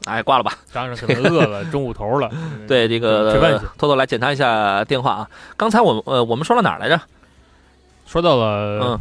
[0.04, 0.52] 哎，挂了吧。
[0.72, 2.30] 张先生可能饿了， 中午头了。
[2.68, 5.30] 对，这个偷偷来检查一下电话啊。
[5.56, 7.00] 刚才我们呃，我们说到哪儿来着？
[8.06, 9.00] 说到了嗯。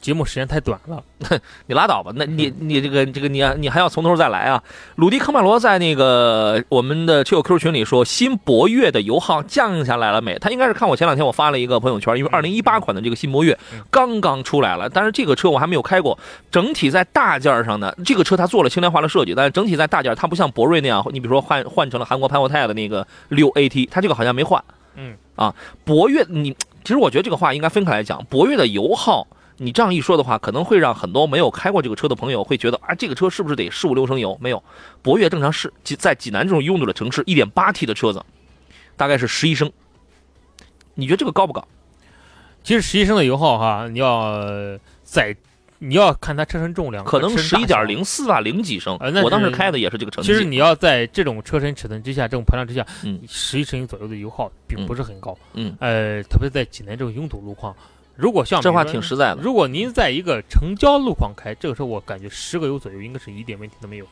[0.00, 1.02] 节目时间太短了，
[1.66, 2.10] 你拉倒吧。
[2.14, 4.62] 那你你这个这个你你还要从头再来啊？
[4.96, 10.38] 鲁迪科曼罗在那个我们的车友 Q 群里说，新博越的油耗降下来了没？
[10.38, 13.58] 他应该是看我前两天我发了一个朋友圈，因为二零一八款的这个新博越
[13.90, 16.18] 刚刚出来了，但是这个车我还没有开过。
[16.50, 24.64] 整体在大件上呢，这个车它做了轻量化的设计，但是整体在大件它不像博瑞那样，你比如说换换成了韩国潘国泰的那个六 AT，它这个好像没换。
[24.96, 29.26] 嗯啊，博越你其实我觉得这个话应该分开来讲，博越的油耗。
[29.62, 34.34] 你这样一说的话，可能会让很多没有开过这个车的朋友会觉得啊，这个车是不是得十五六升油？
[34.40, 34.64] 没有，
[35.02, 38.24] 博越正常是在济南这种拥堵的城市，一点八 T 的车子，
[38.96, 39.70] 大概是十一升。
[40.94, 41.62] 你觉得这个高不高？
[42.64, 44.42] 其实十一升的油耗哈，你要
[45.02, 45.36] 在
[45.78, 48.98] 你要看它车身重量，可能十一点零四啊，零几升。
[49.22, 50.32] 我当时开的也是这个成绩。
[50.32, 55.36] 其实你要在这种车身尺寸之下，这种排量之下，嗯，十一升左右的油耗并不是很高。
[55.52, 57.76] 嗯，呃，特别在济南这种拥堵路况。
[58.20, 59.40] 如果像这话挺实在的。
[59.40, 64.06] 如果您在一个城郊路况开，这个时候我感觉十个油左右应该是一点问题都没有。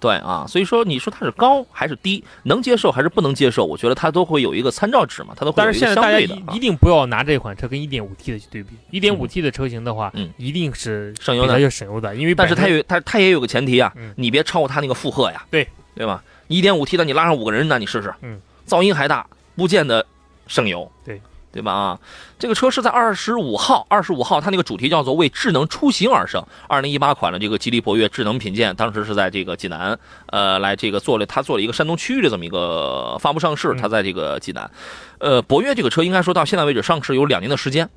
[0.00, 3.64] 对啊，所以说你说它是高还是低，能接受还是不能接受？
[3.64, 6.38] 我觉得它都会有一个参照值嘛，它都会有一个相对的。
[6.52, 8.76] 一定不要拿这款车跟一点五 T 的去对比。
[8.92, 15.44] 一点五 T 的车型的话，嗯，一定是省油的，就省油的，因为但是它有它它也有个前提啊，你别超过它那个负荷呀。
[15.50, 15.66] 对
[15.96, 16.22] 对吧？
[16.46, 20.06] 一点五 T 的你拉上五个人，那你试试，嗯，噪音还大，不见得
[20.46, 20.88] 省油。
[21.04, 21.20] 对。
[21.50, 21.72] 对吧？
[21.72, 21.98] 啊，
[22.38, 26.44] 这个车是在二十五号，二十五号，它那个主题叫做“为智能出行而生”。
[26.68, 33.74] 二零一八款的这个吉利博越智能品鉴，当时是在这个济南，呃，来这个做了，它做了一个山东区域的这么一个发布上市。
[33.80, 34.70] 它在这个济南，
[35.18, 37.88] 呃，博越这个车应该说到现在为止上市有两年的时间，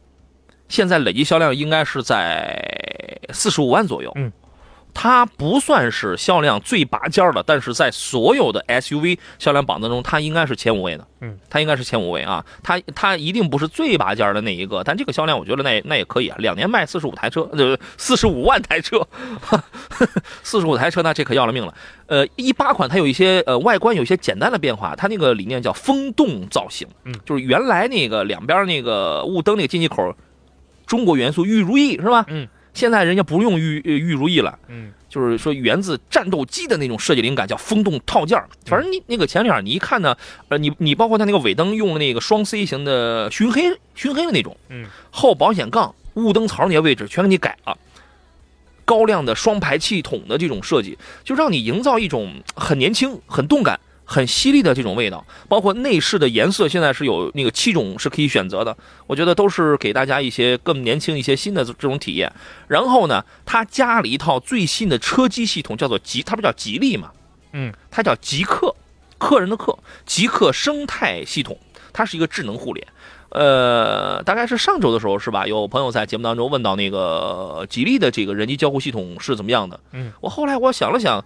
[0.69, 4.11] 现在累计销量应该是在四十五万左右。
[4.15, 4.31] 嗯。
[4.93, 11.07] 它不算是销量最拔尖的，但是在所有的 SUV 销量榜当中，它应该是前五位的。
[11.21, 12.45] 嗯，它应该是前五位啊。
[12.61, 16.35] 它它一定不是最拔尖的那一个，但这个销量我觉得那那也可以啊。
[16.39, 19.07] 两年卖四十五台车，呃，四十五万台车，
[20.43, 21.73] 四十五台车那这可要了命了。
[22.07, 30.13] 呃，一八款它有一些呃外观有一些简单的变化，它那个理念叫风洞造型，嗯，就是原来那个两边那个雾灯那个进气口，
[30.85, 32.25] 中国元素玉如意是吧？
[32.27, 32.47] 嗯。
[32.73, 40.15] 现在人家不用玉玉如意了，嗯，就是说源自战斗机的那种设计灵感，叫风洞套件反正你那个前脸，你一看呢，
[40.47, 47.77] 呃，你你包括它那个尾灯用那个双 C 型的熏黑熏黑的那种，嗯，后保险杠、雾灯槽那些位置全给你改了，
[48.85, 53.79] 高亮的双排气筒的这种设计，就让你营造一种很年轻、很动感。
[54.11, 58.75] 很犀利的这种味道，包括内饰的颜色，现在是有那个七种是可以选择的，
[59.07, 62.29] 我觉得都是给大家一些更年轻一些新的这种体验。
[62.67, 67.09] 然后呢，它加了一套最新的车机系统，叫做吉，它不叫吉利嘛？
[67.53, 68.75] 嗯，它叫极客，
[69.17, 71.57] 客人的客，极客生态系统，
[71.93, 72.85] 它是一个智能互联。
[73.29, 75.47] 呃，大概是上周的时候是吧？
[75.47, 79.79] 有朋友在节目当中问到那个吉利的这个人机交互系统是怎么样的？
[79.93, 81.23] 嗯，我后来我想了想。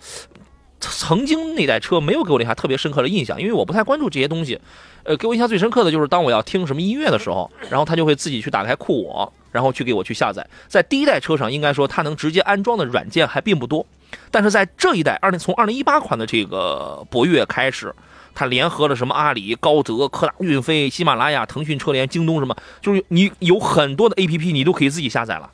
[0.92, 4.60] 曾经那代车没有给我留下特别深刻的印象，因为我不太关注这些东西。
[5.04, 10.46] 呃，给我印象最深刻的就是当我要听什么音乐的时候，然后它就会自己去打开酷我，然后去给我去下载。
[10.68, 13.86] 在第一代车上，应该说它能直接安装的软件还并不多，
[14.32, 17.94] 但是在这一代二零从二零一八款的这个博越开始，
[18.34, 25.52] 它联合了什么阿里、高德、科大讯飞、喜马拉雅、腾讯车联、京东什么，就是你有很多的 A P P，你都可以自己下载了。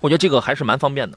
[0.00, 1.16] 我觉得这个还是蛮方便的。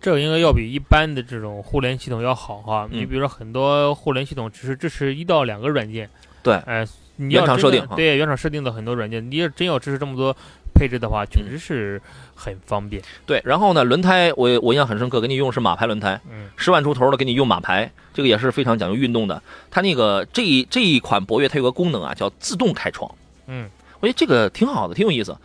[0.00, 2.88] 这个应该要比一般的这种互联系统要好哈。
[2.90, 6.08] 嗯你比如说很多互联系统只是支持一到两个软件，
[6.42, 10.36] 对哎、你要原厂设定啊对原厂设定的很多软件，你要真要支持这么多
[10.74, 12.00] 配置的话，确实是
[12.34, 13.02] 很方便。
[13.24, 19.42] 对，然后呢，轮胎我我印象很深刻，给你用是马牌轮胎，嗯十万出头的给你用马牌，这个也是非常讲究运动的。
[19.70, 23.10] 它那个这一这一款博越它有个功能啊，叫自动开窗。
[23.46, 23.68] 嗯，
[24.00, 25.36] 我觉得这个挺好的，挺有意思。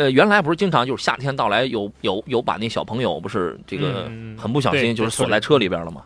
[0.00, 6.02] 呃，原来不是经常就是夏天到来有有有把那小朋友不是这个嗯很不小心就是锁在车里边了吗？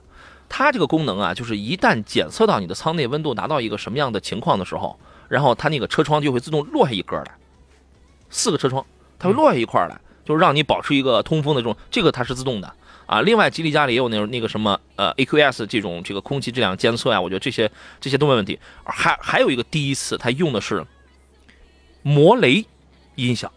[0.49, 7.37] 它这个功能啊，就是一旦检测到你的舱内温度达到一个什么样的情况的时候，然后它那个车窗就会自动落下一格来，
[8.31, 8.85] 四个车窗
[9.17, 12.75] 它会落下一块来，就是让你保持一个通风的这种，这个它是自动的
[13.07, 13.21] 啊。
[13.21, 18.59] 另外，吉利家里也有那种那个什么呃 AQS 这种这个空气质量监测呀、我觉得这些这些都没问题。
[18.85, 20.85] 还还有一个第一次，它用的是
[22.03, 22.65] 魔雷
[23.15, 23.49] 音响。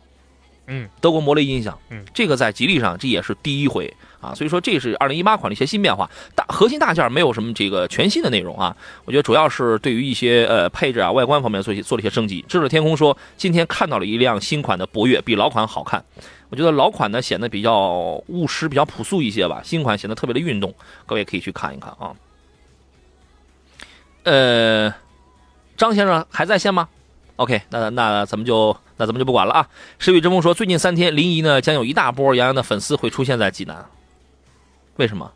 [0.68, 8.76] 嗯，德国魔雷音响，嗯，这个在吉利上这也是第一回啊，所以说这是二零一八款的一些新变化，大核心大件没有什么这个全新的内容啊，
[9.06, 12.44] 我觉得主要是对于一些呃配置啊、外观方面做一些做了一些升级。
[12.50, 16.04] 智者天空说今天看到了一辆新款的博越，比老款好看，
[16.50, 20.76] 我觉得老款呢显得比较务实、比较朴素一些吧，新款显得特别的运动，
[21.06, 22.14] 各位可以去看一看啊。
[24.24, 24.94] 呃，
[25.78, 26.90] 张先生还在线吗
[27.38, 29.68] ？OK，那那咱们就那咱们就不管了啊。
[29.98, 33.86] 石宇之风说，最近三天临沂呢将有一大波杨洋的粉丝会出现在济南，
[34.98, 35.32] 为什么？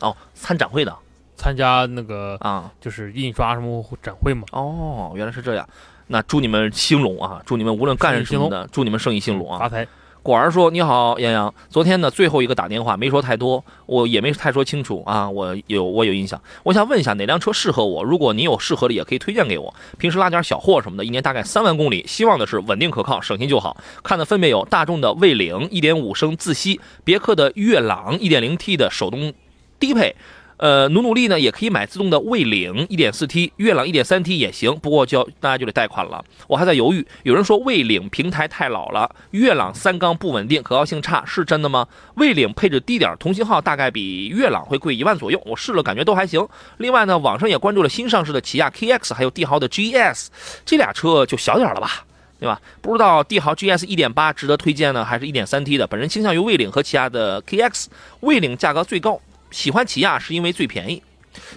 [0.00, 0.96] 哦，参展会的
[1.36, 2.72] 参加那个啊。
[2.80, 4.46] 就是印刷什么展会嘛。
[4.52, 5.68] 哦，原来是这样。
[6.08, 7.40] 那祝你们兴隆啊！
[7.46, 9.58] 祝你们无论干什么的，祝你们生意兴隆啊！
[9.58, 9.86] 发财。
[10.22, 11.52] 果儿说：“你好，杨洋。
[11.68, 15.28] 昨天呢，最后一个打电话没说太多，我也没太说清楚啊。
[15.28, 18.04] 我有我有印象，我想问一下哪辆车适合我？
[18.04, 19.74] 如果您有适合的，也可以推荐给我。
[19.98, 23.76] 平时拉点小货什么的，一年大概三万公里，希望的是稳定可靠，省心就好。
[24.04, 29.32] 看的分别有大众的蔚领1.5升自吸，别克的悦朗 1.0T 的手动
[29.80, 30.14] 低配。”
[30.62, 36.24] 呃，努努力呢也可以买自动的蔚领 1.4T，悦朗 1.3T 也行，不过就要大家就得贷款了。
[36.46, 41.88] 我还在犹豫，有人说蔚领平台太老了，悦朗三缸不稳定，可靠性差，是真的吗？
[42.14, 46.46] 蔚领配置低点，同型号大概比悦朗会贵一万左右，我试了感觉都还行。
[46.76, 50.28] 另外呢，网上也关注了新上市的起亚 KX，还有帝豪的 GS，
[50.64, 52.04] 这俩车就小点了吧。
[52.38, 52.60] 对吧？
[52.80, 55.86] 不知道帝豪 GS 1.8值得推荐呢，还是一点三 T 的？
[55.88, 57.86] 本人倾向于蔚领和起亚的 KX，
[58.20, 59.20] 蔚领价格最高，
[59.52, 61.02] 喜欢起亚是因为最便宜。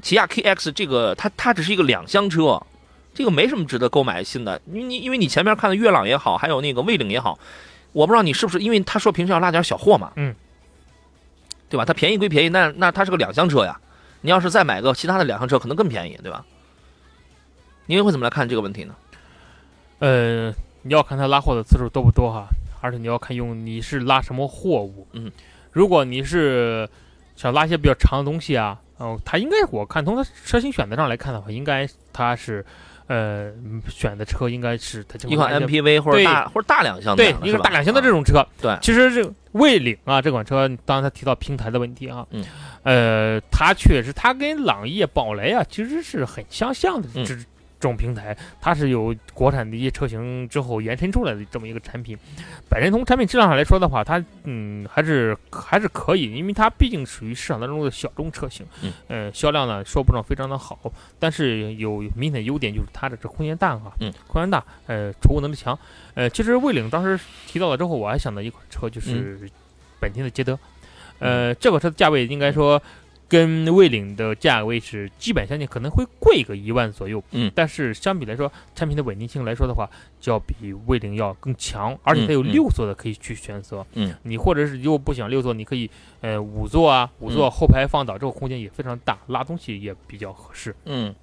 [0.01, 2.61] 起亚 KX 这个它它只是一个两厢车，
[3.13, 4.61] 这个没什么值得购买新的。
[4.65, 7.39] 你你因为你前面看的悦朗也好，还有那个蔚领也好，
[7.91, 10.35] 我不知道你是不是因为他说平时要拉点小货嘛，嗯，
[11.69, 11.83] 对吧？
[11.83, 13.79] 它便宜归便宜，那那它是个两厢车呀。
[14.21, 16.45] 你要是再买个其他的两厢车，可能更便宜，对吧？
[17.85, 18.95] 您会怎么来看这个问题呢？
[19.99, 22.47] 呃，你要看它拉货的次数多不多哈，
[22.81, 25.07] 而且你要看用你是拉什么货物。
[25.11, 25.31] 嗯，
[25.71, 26.89] 如果你是
[27.35, 32.65] 想拉一些比较长的东西啊，哦，它应该我看从它车型选择上来看的话，应该它是
[33.07, 38.45] 呃嗯选的车应该是它就一款 MPV 或者大或者大两厢的对一个大两厢的这啊种车。
[38.61, 42.43] 对其实这个蔚领啊这款车，当然它提到平台的问题啊，嗯，
[42.83, 47.35] 呃，它确实它跟朗逸、宝来啊其实是很相像的嗯这。
[47.35, 47.41] 这
[47.87, 52.17] 种平台，它是有国产的一些车型之后延伸出来的这么一个产品。
[52.69, 60.79] 本身从产品质量上来说的话，它嗯还是还是可以，因为它毕竟属于市场当中的小众车型，嗯，呃，销量呢说不上非常的好，
[61.19, 65.77] 但是有明显的优点就是它的这空间大啊，嗯，空间大，呃，储物能力强，
[66.15, 69.49] 呃，其实蔚领当时提到了之后，我还想到一款车，就是
[69.99, 70.57] 本田的捷德，
[71.19, 72.81] 呃，这款车的价位应该说。
[73.27, 77.23] 跟蔚领的价位是基本相近，可能会贵个一万左右。
[77.31, 83.85] 嗯但是相比来说，产品的稳定性来说的话，就要比蔚领要更强，而且它有六座的可以去选择。
[83.93, 85.89] 嗯，你或者是如果不想六座，你可以
[86.21, 90.75] 呃五座啊，五座后排放倒，之后空间也非常大，拉东西也比较合适。
[90.85, 91.13] 嗯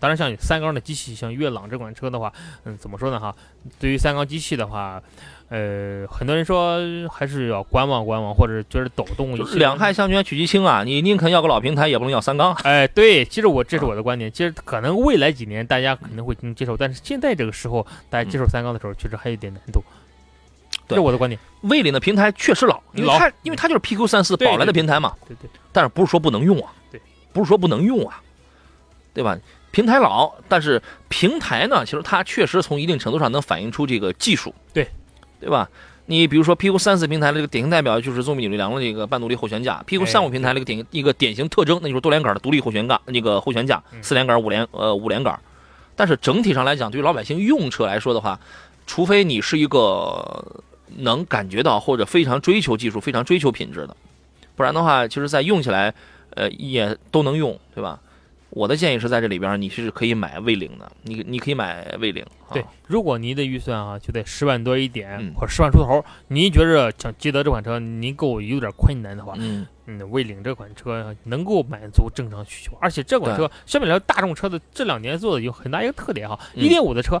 [0.00, 2.32] 当然，像三缸的机器，像悦朗这款车的话，
[2.64, 3.36] 嗯，怎么说呢哈？
[3.78, 5.02] 对于三缸机器的话，
[5.48, 9.58] 呃，很多人说还是要观望观望，或者觉得抖动一些。
[9.58, 10.82] 两害相权取其轻啊！
[10.82, 12.52] 你宁肯要个老平台，也不能要三缸。
[12.64, 14.30] 哎，对，其实我这是我的观点。
[14.32, 19.80] 其实可能未来几年大家可能会能接受，但是现在这个时候，大家接受三缸的时候，确实还有点难度。
[20.88, 21.40] 这是我的观点。
[21.62, 26.72] 蔚领的平台确实老，因为它因为它就是 PQ 三四宝来的平台嘛，对对，但是不是说不能用啊？
[26.90, 27.00] 对，
[27.32, 28.20] 不是说不能用啊，
[29.14, 29.38] 对吧？
[29.70, 34.88] 平台老，但是平台呢，其实它确实从一定程度上能反映出这个技术，对，
[35.46, 35.70] 对吧？
[36.06, 45.38] 你比如说 P 三四平台的这个典型代表就是宗米女良的这个半独立后悬架，P 三五平台这个典一个典型特征，那就是多连杆的独立后悬架，那个后悬架四连杆五连呃五连杆。
[45.94, 48.40] 但是整体上来讲，对于老百姓用车来说的话，
[48.88, 50.44] 除非你是一个
[50.96, 53.96] 能感觉到或者非常追求技术、非常追求品质的，
[54.56, 55.94] 不然的话，其实在用起来，
[56.30, 58.00] 呃，也都能用，对吧？
[58.56, 62.24] 我的建议是在这里边，你是可以买 V 领的，你你可以买 V 零。
[62.54, 77.20] 对，如果您的预算啊就在十万多一点，或者十万出头，你觉着想捷德这款车，您够有点困难的话，嗯嗯，V 零这款车能够满足正常需求，而且这款车相比来说，大众车的这两年做的有很大一个特点哈，一点五的车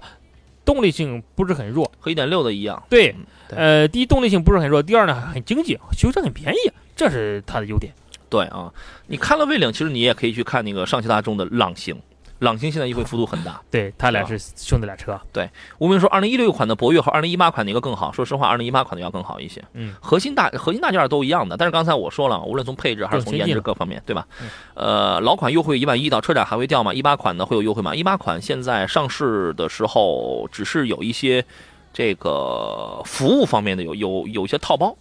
[0.64, 2.82] 动力性不是很弱，和一点六的一样。
[2.88, 3.14] 对，
[3.50, 7.92] 呃，第一动力性不是很弱，第二呢很经济，修车很便宜，这是它的优点。
[8.28, 8.72] 对啊，
[9.06, 11.96] 你看了魏领，其实你也可以去看那个上汽大众的朗行，
[12.40, 13.62] 朗行现在优惠幅度很大。
[13.70, 15.18] 对他俩是兄弟俩车。
[15.32, 15.48] 对，
[15.78, 18.12] 吴明说二零一六款的博越和二零一八款哪个更好？
[18.12, 19.64] 说实话，二零一八款的要更好一些。
[19.72, 24.26] 嗯，核心大核心大件都一样的，但是刚才我说了，无论从配置还是从颜值各方面，对吧？
[24.74, 26.92] 呃，老款优惠一万一到车展还会掉吗？
[26.92, 27.94] 一八款呢会有优惠吗？
[27.94, 31.44] 一八款现在上市的时候只是有一些
[31.92, 34.94] 这个服务方面的有有有一些套包。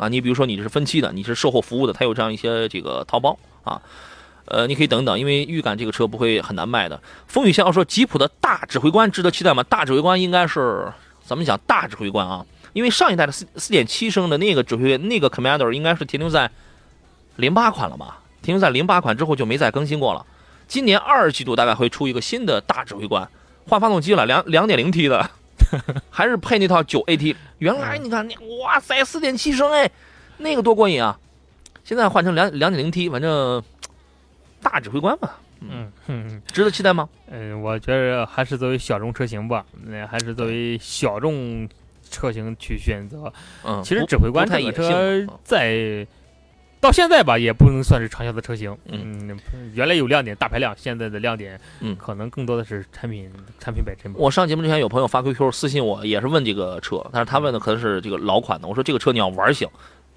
[0.00, 3.82] 啊，你比如说你是分期的，你是售后服务的，它有这样一些这个套包啊，
[4.46, 6.98] 呃，你可以等等，因为预感这个车不会很难卖的。
[7.26, 9.62] 风雨先要说吉普的大指挥官值得期待吗？
[9.64, 10.90] 大指挥官应该是
[11.22, 11.60] 怎么讲？
[11.66, 16.50] 大指挥官啊，因为上一代的四四点七升的那个指挥那个 Commander 应该是停留在
[17.36, 18.20] 零八款了吧？
[18.40, 20.24] 停留在零八款之后就没再更新过了。
[20.66, 23.28] 今年二季度大概会出一个新的大指挥官，
[23.68, 25.30] 换发动机了，两两点零 T 的。
[26.10, 29.90] 还是配那套九 AT，原来你看，你哇塞，四点七升哎，
[30.38, 31.18] 那个多过瘾啊！
[31.84, 33.62] 现在换成两两点零 T，反正
[34.62, 37.08] 大指挥官嘛，嗯嗯，值得期待吗？
[37.30, 41.68] 嗯，我觉得还是作为小众车型吧，那还是作为小众
[42.10, 43.32] 车型去选择。
[43.64, 46.06] 嗯，其实指挥官这个车在。
[46.80, 48.74] 到现在吧，也不能算是畅销的车型。
[48.86, 49.38] 嗯，
[49.74, 54.10] 原来有亮点，大排量，现在的亮点，嗯，可能更多的是产品产品本身。
[54.14, 58.66] 我上节目之前有朋友发 QQ 私信我，也是问这个车，但是他问的可能是这个老款的。
[58.66, 59.68] 我说这个车你要玩行，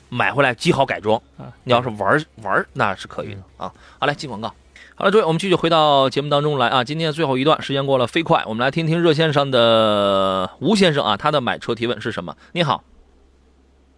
[0.08, 1.52] 买回来极好改装啊。
[1.66, 3.70] 你要是玩玩那是可以的啊。
[4.00, 4.48] 好来，进广告。
[4.96, 6.82] 好了，诸位，我们继续回到节目当中来啊。
[6.84, 12.38] 今天最后一段时间过了飞快，我们来听听热线上的吴先生啊，他的买车提问是什么？
[12.54, 12.86] 你好，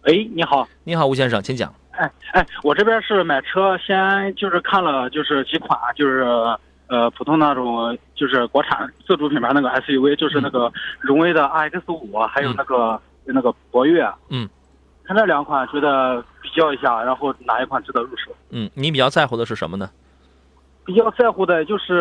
[0.02, 1.72] 喂，你好，你好，吴先生，请讲。
[1.96, 6.22] 哎哎，我这边是买车，先就是看了就是几款，就是
[6.88, 10.70] 呃普通那种就是国产自主品牌那个 SUV，就是那个
[11.00, 14.06] 荣威的 RX 五，还有那个那个博越。
[14.28, 14.48] 嗯，
[15.04, 18.30] 看这两款，觉得比较一下，然后哪一款值得入手？
[18.50, 19.88] 嗯，你比较在乎的是什么呢？
[20.84, 21.94] 比较在乎的就是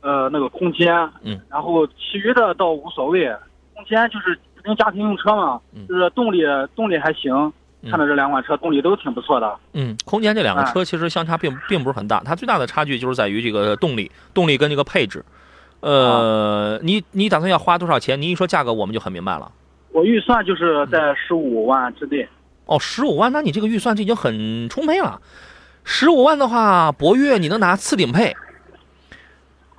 [0.00, 3.30] 呃那个空间，嗯，然后其余的倒无所谓。
[3.74, 6.42] 空间就是因为家庭用车嘛，就是动力
[6.74, 7.52] 动力还行。
[7.90, 9.56] 看到这两款车动力都挺不错的。
[9.72, 15.24] 嗯，空间这两个车其实相差并并不是很大，它最大的差距就是在于这个动力，动力跟这个配置。
[15.80, 18.20] 呃，你你打算要花多少钱？
[18.20, 19.52] 你一说价格我们就很明白了。
[19.92, 22.26] 我预算就是在十五万之内。
[22.66, 25.20] 哦，十五万，那你这个预算就已经很充沛了。
[25.84, 28.34] 十五万的话，博越你能拿次顶配。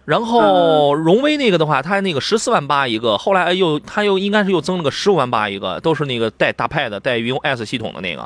[0.05, 8.21] 然后荣威那个的话，它那个十四万八一个，后来又它又应该是又增了个十五万八一个，都是那个带大 pad 带云 S 系统的那个。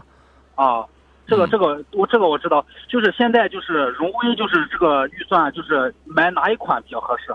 [0.55, 0.83] 啊，
[1.25, 7.33] 这个这个我这个我知道，就是现在就是荣威就是这个预算就是买哪一款比较合适？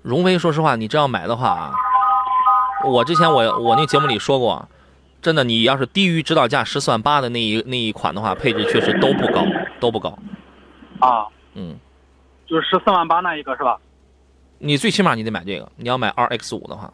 [0.00, 1.70] 荣威说实话，你这样买的话，
[2.86, 4.66] 我之前我我那节目里说过，
[5.20, 9.44] 真的你要是低于指导价十四万八的那一那一款的话，配置确实都不高，
[9.78, 10.18] 都不高。
[10.98, 11.78] 啊，嗯。
[12.52, 13.78] 就是十四万八那一个是吧？
[14.58, 16.92] 你最起码你得买这个，你要买二 X 五的话。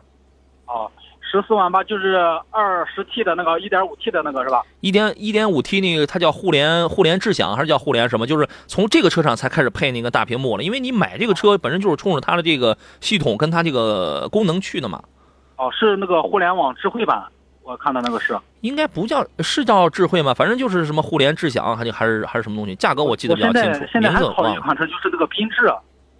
[0.66, 0.88] 哦，
[1.20, 2.14] 十四万八就是
[2.50, 4.62] 二十 T 的那个一点五 T 的那个是吧？
[4.82, 8.24] 一点一点五 T 那个它叫互联互联智享还是叫互联什么？
[8.24, 15.02] 就是从这个车上才开始配那个大屏幕了，因为你买这个车本身就是冲着它的这个系统跟它这个功能去的嘛。
[15.56, 17.20] 哦，是那个互联网智慧版。
[17.68, 20.32] 我看到那个是，应该不叫是叫智慧吗？
[20.32, 22.74] 反正就是什么互联智享，还是还是还是什么东西？
[22.74, 23.84] 价格我记得比较清楚。
[23.92, 25.70] 现在还考虑一款车，就是这个缤智。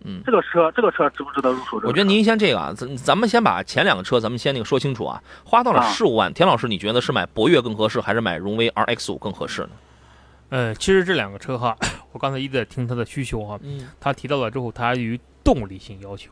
[0.05, 1.81] 嗯，这个车这个车值不值得入手？
[1.85, 5.23] 我觉得您先这个啊，咱咱们先把前两个车咱们先那个说清楚啊。
[5.43, 9.71] 花到了十五万，田老师你觉得是买博越更合适，还是买荣威 RX 五更合适呢？
[10.51, 11.75] 呃，其实这两个车哈，
[12.13, 13.59] 我刚才一直在听他的需求哈。
[13.63, 13.89] 嗯。
[13.99, 16.31] 他提到了之后，他对于动力性要求。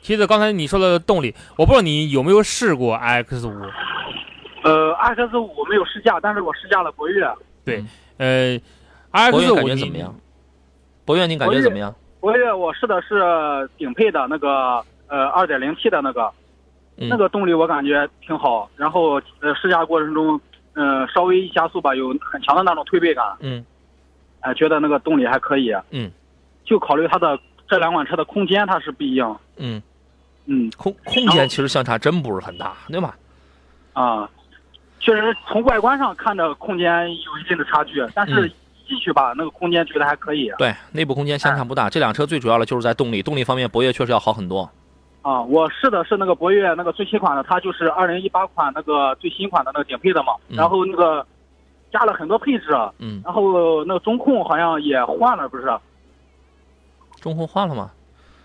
[0.00, 3.66] 其实刚才你说的动力，我不知道你有没有试过 RX 五。
[5.16, 7.26] 呃，RX 五没有试驾，但是我试驾了博越。
[7.64, 7.84] 对，
[8.18, 8.58] 呃
[9.12, 10.14] ，RX 五感觉怎么样？
[11.04, 11.94] 博越你感觉怎么样？
[12.20, 16.22] 博越我试的是顶配的那个，呃，二点零 T 的那个。
[17.00, 18.68] 嗯那个动力我感觉挺好。
[18.76, 20.40] 然后呃试驾过程中，
[20.74, 23.64] 嗯、稍微一加速吧，有很强的那种推背感，嗯
[24.40, 25.72] 哎、觉得那个动力还可以。
[25.90, 26.10] 嗯，
[26.64, 27.38] 就考虑它的
[27.68, 29.40] 这两款车的空间它是不一样。
[29.58, 29.80] 嗯，
[30.46, 33.16] 嗯空空间其实相差真不是很大，对吧？
[33.92, 34.28] 啊，
[35.00, 38.48] 确实从外观上看着空间有一定的差距，但是
[38.86, 40.50] 进去吧，那个空间觉得还可以。
[40.58, 41.88] 对，内部空间相差不大。
[41.90, 44.68] 这辆车最主要的就是在动力，动力方面博越确实要好很多。
[45.22, 51.26] 啊，我试的是那个博越那个最新款的，它就是二零一八款那个最新款的那个顶配的嘛，嗯然后那个
[51.92, 52.66] 加了很多配置，
[52.98, 55.66] 嗯，然后那个中控好像也换了，不是？
[55.66, 55.78] 啊，
[57.20, 57.90] 中控换了吗？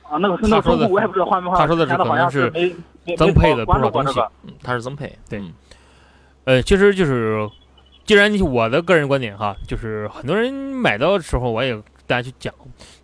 [0.04, 4.32] 啊那个那他说的个中控我也不知道换没换，他说的是好像可能是增配的没关注多少东西过。
[4.44, 5.18] 嗯，它是增配。
[5.30, 5.54] 对嗯
[6.46, 7.50] 呃，其实就是，
[8.06, 11.74] 既然我的个人观点哈，就是很多人买到的时候，我也
[12.06, 12.54] 大家去讲，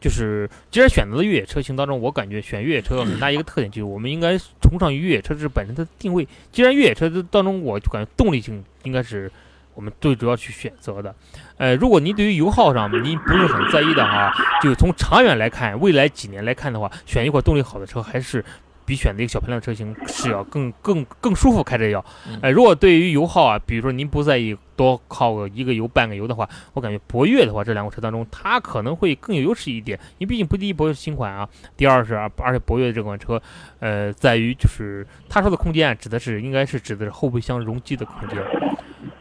[0.01, 6.27] 就是既然选择了越野车型当中，我感觉选越野车很大一个特点就是我们应该崇尚于越野车是本身的定位。
[6.51, 9.31] 既然越野车当中，我就感觉动力性应该是
[9.73, 11.15] 我们最主要去选择的。
[11.57, 18.43] 呃，如果您对于油耗上您不是很在意的话，就从长远来看，未来几年来看的话，选一款动力好的车还是。
[18.89, 22.03] 比选择一个小排量车型是要更更更舒服开着要，
[22.41, 29.99] 哎，如果对于油耗啊，比如说您不在意多耗个一个油半个油的话，我感觉博越的话，这两款车当中，它可能会更有优势一点。
[30.17, 33.39] 因为毕竟不第一，博越是新款啊，第二是啊，而且博越这款车，
[33.77, 38.39] 呃，在于就是他说的空间啊，指的是应该是指的是后备箱容积的空间。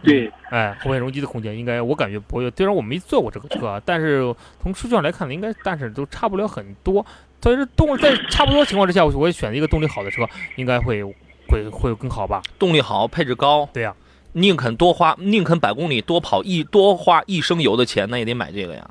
[0.02, 7.04] 对，哎，后备箱容积的空间应该，我感觉博越，虽然我没坐过这个车啊，但是从数据上来看呢，应该但是都差不了很多。
[7.40, 11.04] 所以说动在差不多情况之下，我我选一个动力好的车，应该会
[11.48, 12.42] 会会更好吧？
[12.58, 13.94] 动力好，配置高，对呀、
[14.32, 18.90] 宁肯多花，宁肯百公里多跑一多花一升油的钱，那也得买这个呀。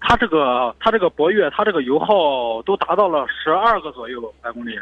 [0.00, 4.78] 它这个它这个博越，它这个油耗都达到了十二个左右百公里。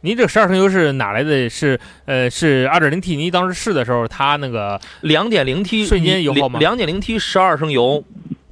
[0.00, 1.48] 您这十二升油是哪来的？
[1.48, 8.04] 是呃是二点零 T，您当时试的时候，它那个两点零 T 瞬间油耗吗两点零 T 十二升油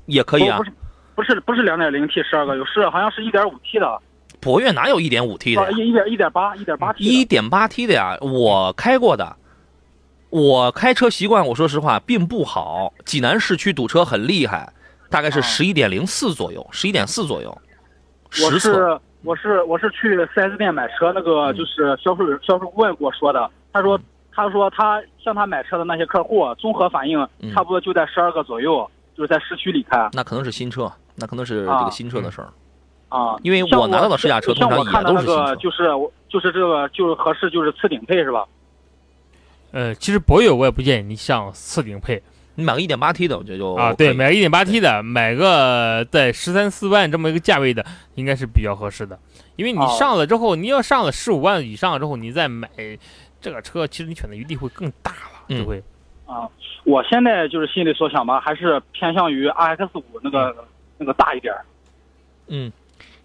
[0.07, 0.65] 也可以啊不。
[0.65, 0.73] 是
[1.15, 4.01] 不是不是两点零 T 十二个有，是好像是一点五 T 的，
[4.41, 5.73] 博越哪有一点五 T 的？
[5.73, 7.11] 一一点一点八一点八 T 的。
[7.11, 9.37] 一点八 T 的呀，我开过的。
[10.31, 12.93] 我开车习惯，我说实话并不好。
[13.05, 14.73] 济南市区堵车很厉害，
[15.09, 17.57] 大概是啊十一点零四左右，十一点四左右，
[18.43, 18.51] 我。
[18.59, 23.99] 是我是我是去 4S 店买车，那个嗯就是销售销售顾问给我说的，他说
[24.31, 28.87] 他说他向他买车的那些客户综合反应嗯差不多就在十二个左右，
[29.17, 32.53] 就是在市区里开那可能是新车，那可能是这啊个新车的事儿。
[33.09, 33.37] 啊。
[33.43, 38.45] 因为我拿到的试驾车通常也都是新车个就是我就是这个就是合适就是次顶配是吧？
[39.73, 42.23] 呃，其实博越我也不建议你上次顶配
[42.55, 47.85] 你买个一点八 T 的，我觉得就啊，对，买个一点八 T 的，买个在十三四万这么一个价位的，
[48.15, 49.19] 应该是比较合适的。
[49.57, 52.69] 因为你哦上了之后，你要上了十五万以上之后，你再买
[53.41, 55.83] 这个车，其实你选择余地会更大了，嗯就会。
[56.27, 56.49] 啊，
[56.85, 60.55] 我现在就是心里所想吧，还是偏向于 RX 五那个
[61.05, 61.61] 那个大一点儿。
[62.49, 62.73] 嗯，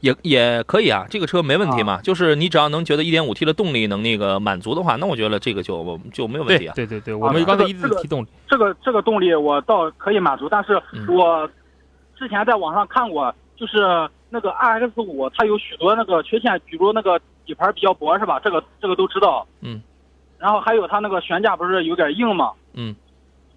[0.02, 2.02] 也也可以啊，这个车没问题嘛。
[2.02, 6.74] 就是你只要能觉得一点五 T 的动力能那个满足的话，那我觉得这个就就没有问题啊。
[6.76, 11.50] 对对对对，我们刚才一直这个提动力，这个这个动力我倒可以满足，但是嗯我
[12.18, 13.78] 之前在网上看过，就是
[14.30, 18.40] 那个 RX 五它有许多那个缺陷，比如那个底盘比较薄是吧？
[18.44, 19.48] 这个这个都知道。
[19.62, 19.82] 嗯。
[20.38, 22.52] 然后还有它那个悬架不是有点硬吗？
[22.74, 22.96] 嗯。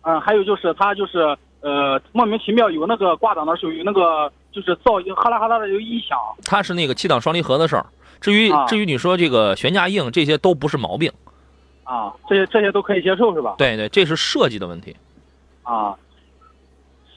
[0.02, 6.18] 嗯，还有就是它就是呃莫名其妙有那个挂档的时候有那个就是噪音哈啦哈啦的有异响。
[6.44, 7.86] 它是那个七档双离合的事儿。
[8.20, 11.10] 至于啊至于你说这个悬架硬，这些都不是毛病。
[11.84, 13.56] 啊，这些这些都可以接受是吧？
[13.58, 14.96] 对对，这是设计的问题。
[15.64, 15.94] 啊，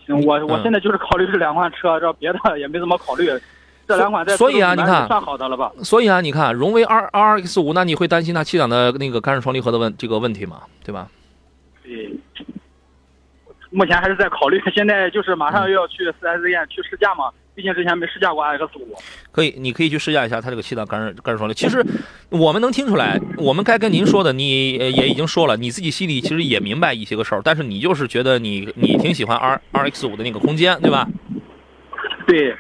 [0.06, 3.30] 行，我我嗯现在就是考虑这两款车，这别的也没怎么考虑。
[3.88, 5.72] 这两款在所以啊你看算好的了吧？
[5.84, 10.62] 所以啊，你看荣威 R R X 五，那你会担心它七档的那个干式双离合的问这个问题吗？
[10.84, 11.08] 对吧？
[11.84, 12.12] 对，
[13.76, 18.96] 目前还是在考虑， 现在就是马上又要去 4S 店去试驾嘛，毕竟之前没试驾过 RX 五。
[19.32, 21.54] 可以，你可以去试驾一下它这个气囊干式干式双离。
[21.54, 21.86] 其实
[22.30, 31.06] 我们能听出来，我们该跟您说的，你呃也已经说了，你自己心里其实也明白一些个事儿，但是你就是觉得你你挺喜欢 R R X 五的那个空间，对吧？
[32.26, 32.56] 对，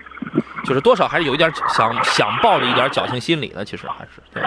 [0.66, 4.44] 就是多少还是有一点想想抱着一点侥幸心理的，其实还是对？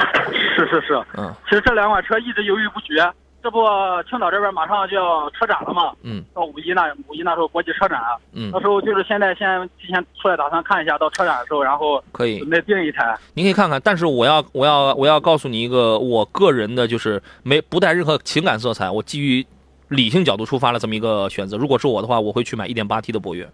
[0.54, 1.02] 是是是。
[1.16, 3.10] 嗯其实这两款车一直犹豫不决，
[3.42, 3.60] 这不
[4.08, 8.00] 青岛这边马上就要车展了嘛，嗯到五一那五一那时候国际车展，
[8.32, 12.50] 嗯到，时候就是现在先提前出来打算看一下，到车展的时候，然后可以准。
[12.50, 13.16] 备订一台。
[13.34, 19.46] 您可以看看，但是我要我要我要告诉你一个我个人的，就是没不带任何情感色彩，我基于
[19.88, 21.56] 理性角度出发了这么一个选择。
[21.56, 23.48] 如果是我的话，我会去买一点八 T 的博越。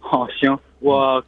[0.00, 1.22] 好、行，我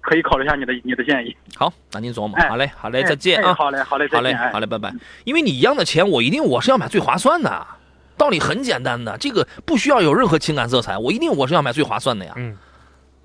[0.00, 1.36] 可以考虑一下你的你的建议。
[1.56, 2.36] 好，那您琢磨。
[2.38, 3.50] 哎好嘞，好嘞，哎再见啊。
[3.50, 4.92] 哎好嘞，好嘞，再好嘞，好嘞，拜拜。
[5.24, 7.66] 因为你一样的钱，我一定我是要买最划算的。
[8.16, 12.56] 道理很简单的，这个不需要有任何情感色彩，我一定我是要买最划算的呀，嗯，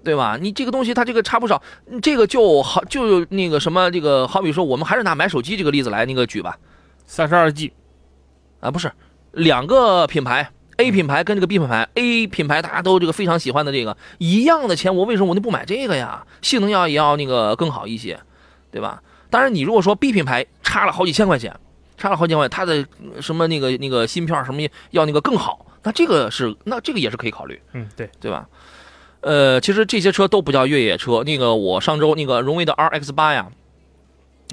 [0.03, 0.37] 对吧？
[0.41, 1.61] 你这个东西它这个差不少，
[2.01, 6.57] 这个就好就那个什么这个，好比说我们还是拿买手机这个例子来那个举吧，
[7.05, 7.71] 三十二 G，
[8.59, 8.91] 啊，不是
[9.31, 10.49] 两个品牌。
[10.82, 16.25] A 品牌跟这个 B 品牌，A 品牌大家都这个非常喜欢的这个一样的钱，我为什么我就不买这个呀？
[16.41, 18.19] 性能要也要那个更好一些，
[18.71, 19.03] 对吧？
[19.29, 21.55] 当然，你如果说 B 品牌差了好几千块钱，
[21.97, 22.84] 差了好几千块钱，它的
[23.15, 28.47] 呃什么那个那个芯片什么要那个更好，那这个是那这个也是可以考虑，嗯，对，对吧？
[29.21, 31.23] 呃，其实这些车都不叫越野车。
[31.23, 33.47] 那个我上周那个荣威的 RX 八呀，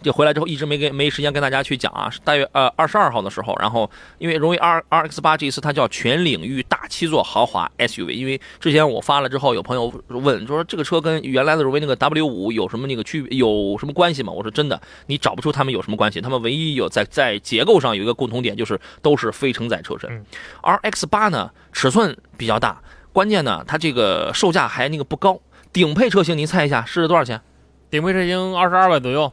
[0.03, 14.33] 就回来之后一直没跟没时间跟大家去讲啊，大约呃二十二号的时候，然后因为荣威 R RX 八这一次它叫全领域大七座豪华 SUV，因为之前我发了之后，有朋友问说这个车跟原来的荣威那个 W 五有什么那个区别，有什么关系吗？
[14.33, 20.11] 我说真的，你找不出他们有什么关系，他们唯一有在在结构上有一个共同点，就是都是非承载车身。
[20.11, 20.25] 嗯
[20.63, 22.81] RX 八呢尺寸比较大，
[23.13, 25.41] 关键呢它这个售价还那个不高，
[25.73, 27.41] 顶配车型您猜一下是多少钱？
[27.91, 29.33] 顶配车型二十二万左右，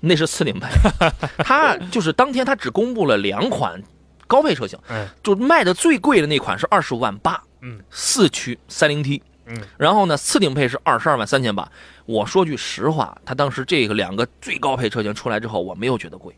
[0.00, 0.68] 那是次顶配，
[1.44, 3.82] 它就是当天它只公布了两款
[4.26, 5.06] 高配车型，嗯。
[5.22, 11.70] 就卖的最贵的那款是二十五万八，嗯，四驱三零 T，嗯，然后呢次顶配是二十二万三千八。
[12.06, 16.34] 我说句实话，它当时这个两个最高配车型出来之后，我没有觉得贵，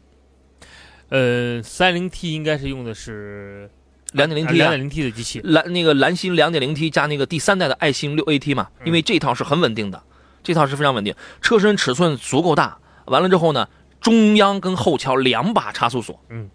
[1.09, 3.71] 呃，三零 T 应该是用的是
[4.13, 4.57] 两点零 T 啊。
[4.57, 4.81] 两点。
[4.81, 8.87] 零 T 的机器，蓝那个蓝芯两点零 T 加那个第三代的爱信六 AT 嘛，嗯。
[8.87, 10.03] 因为这套是很稳定的，
[10.43, 12.77] 这套是非常稳定，车身尺寸足够大，
[13.07, 13.69] 完了之后呢，
[14.01, 16.51] 中央跟后桥两把差速锁，嗯，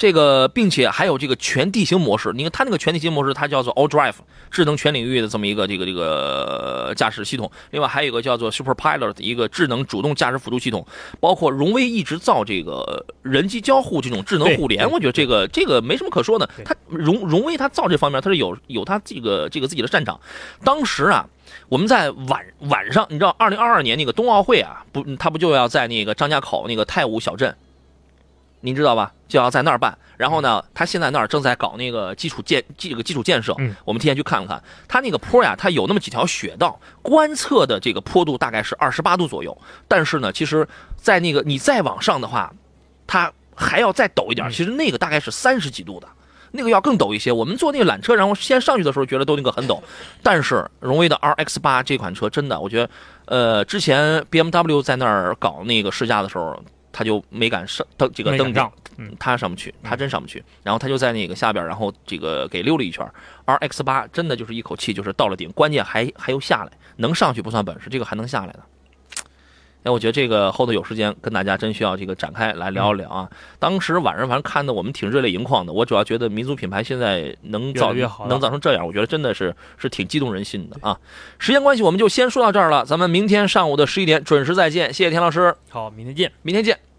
[0.00, 4.14] 这个并且还有这个全地形模式，你看它那个全地形模式，它叫做 All Drive
[4.50, 10.86] 智能全领域的这么一个这个这个驾驶系统，另外还有一个叫做 Super Pilot 的一个智能主动驾驶辅助系统，
[11.20, 20.18] 包括荣威一直造这个人机交互这种智能互联，我觉得这个这个没什么可说的，它荣荣威它造这方面它是有有它这个这个自己的擅长，
[20.64, 21.28] 当时啊。
[21.68, 27.54] 我们在晚晚上，你知道，二零二二年那个冬奥会啊，不，他不就要在那个张家口那个太武小镇，
[28.60, 29.12] 您知道吧？
[29.28, 29.96] 就要在那儿办。
[30.16, 33.54] 然后呢，他现在那儿正在搞那个基础建这个基础建设。
[33.58, 39.56] 嗯，我们提前去看了看，他那个坡呀，它有那么几条雪道，观测的这个坡度大概是二十八度左右。
[39.88, 42.52] 但是呢，其实，在那个你再往上的话，
[43.06, 44.46] 它还要再陡一点。
[44.48, 46.06] 嗯其实那个大概是三十几度的。
[46.52, 49.80] 那个要更陡一些，我们坐那个缆车，然后先上去的时候觉得都那个很陡，
[50.20, 52.90] 但是荣威的 RX 八这款车真的，我觉得，
[53.26, 56.60] 呃，之前 BMW 在那儿搞那个试驾的时候，
[56.92, 63.06] 他就没敢上登这个登上，嗯他上不去，他真上不去，然后他就在那个下边，然后这个给溜了一圈。
[63.46, 68.60] RX 八真的就是一口气就是到了顶，关键还还又下来，能上去不算本事，这个还能下来的。
[69.82, 73.28] 哎，我觉得这个后头有时间跟大家真需要这个展开来聊一聊啊。
[73.58, 80.98] 当时晚上反正看的我们挺热泪盈眶的，我主要觉得民族品牌现在能造越能造成这样，我觉得真的是是挺激动人心的啊。
[81.38, 86.30] 时间关系，我们就先说到这儿了，咱们明天上午的十一点准时再见，谢谢田老师，好，明天见。
[86.42, 86.89] 明天见。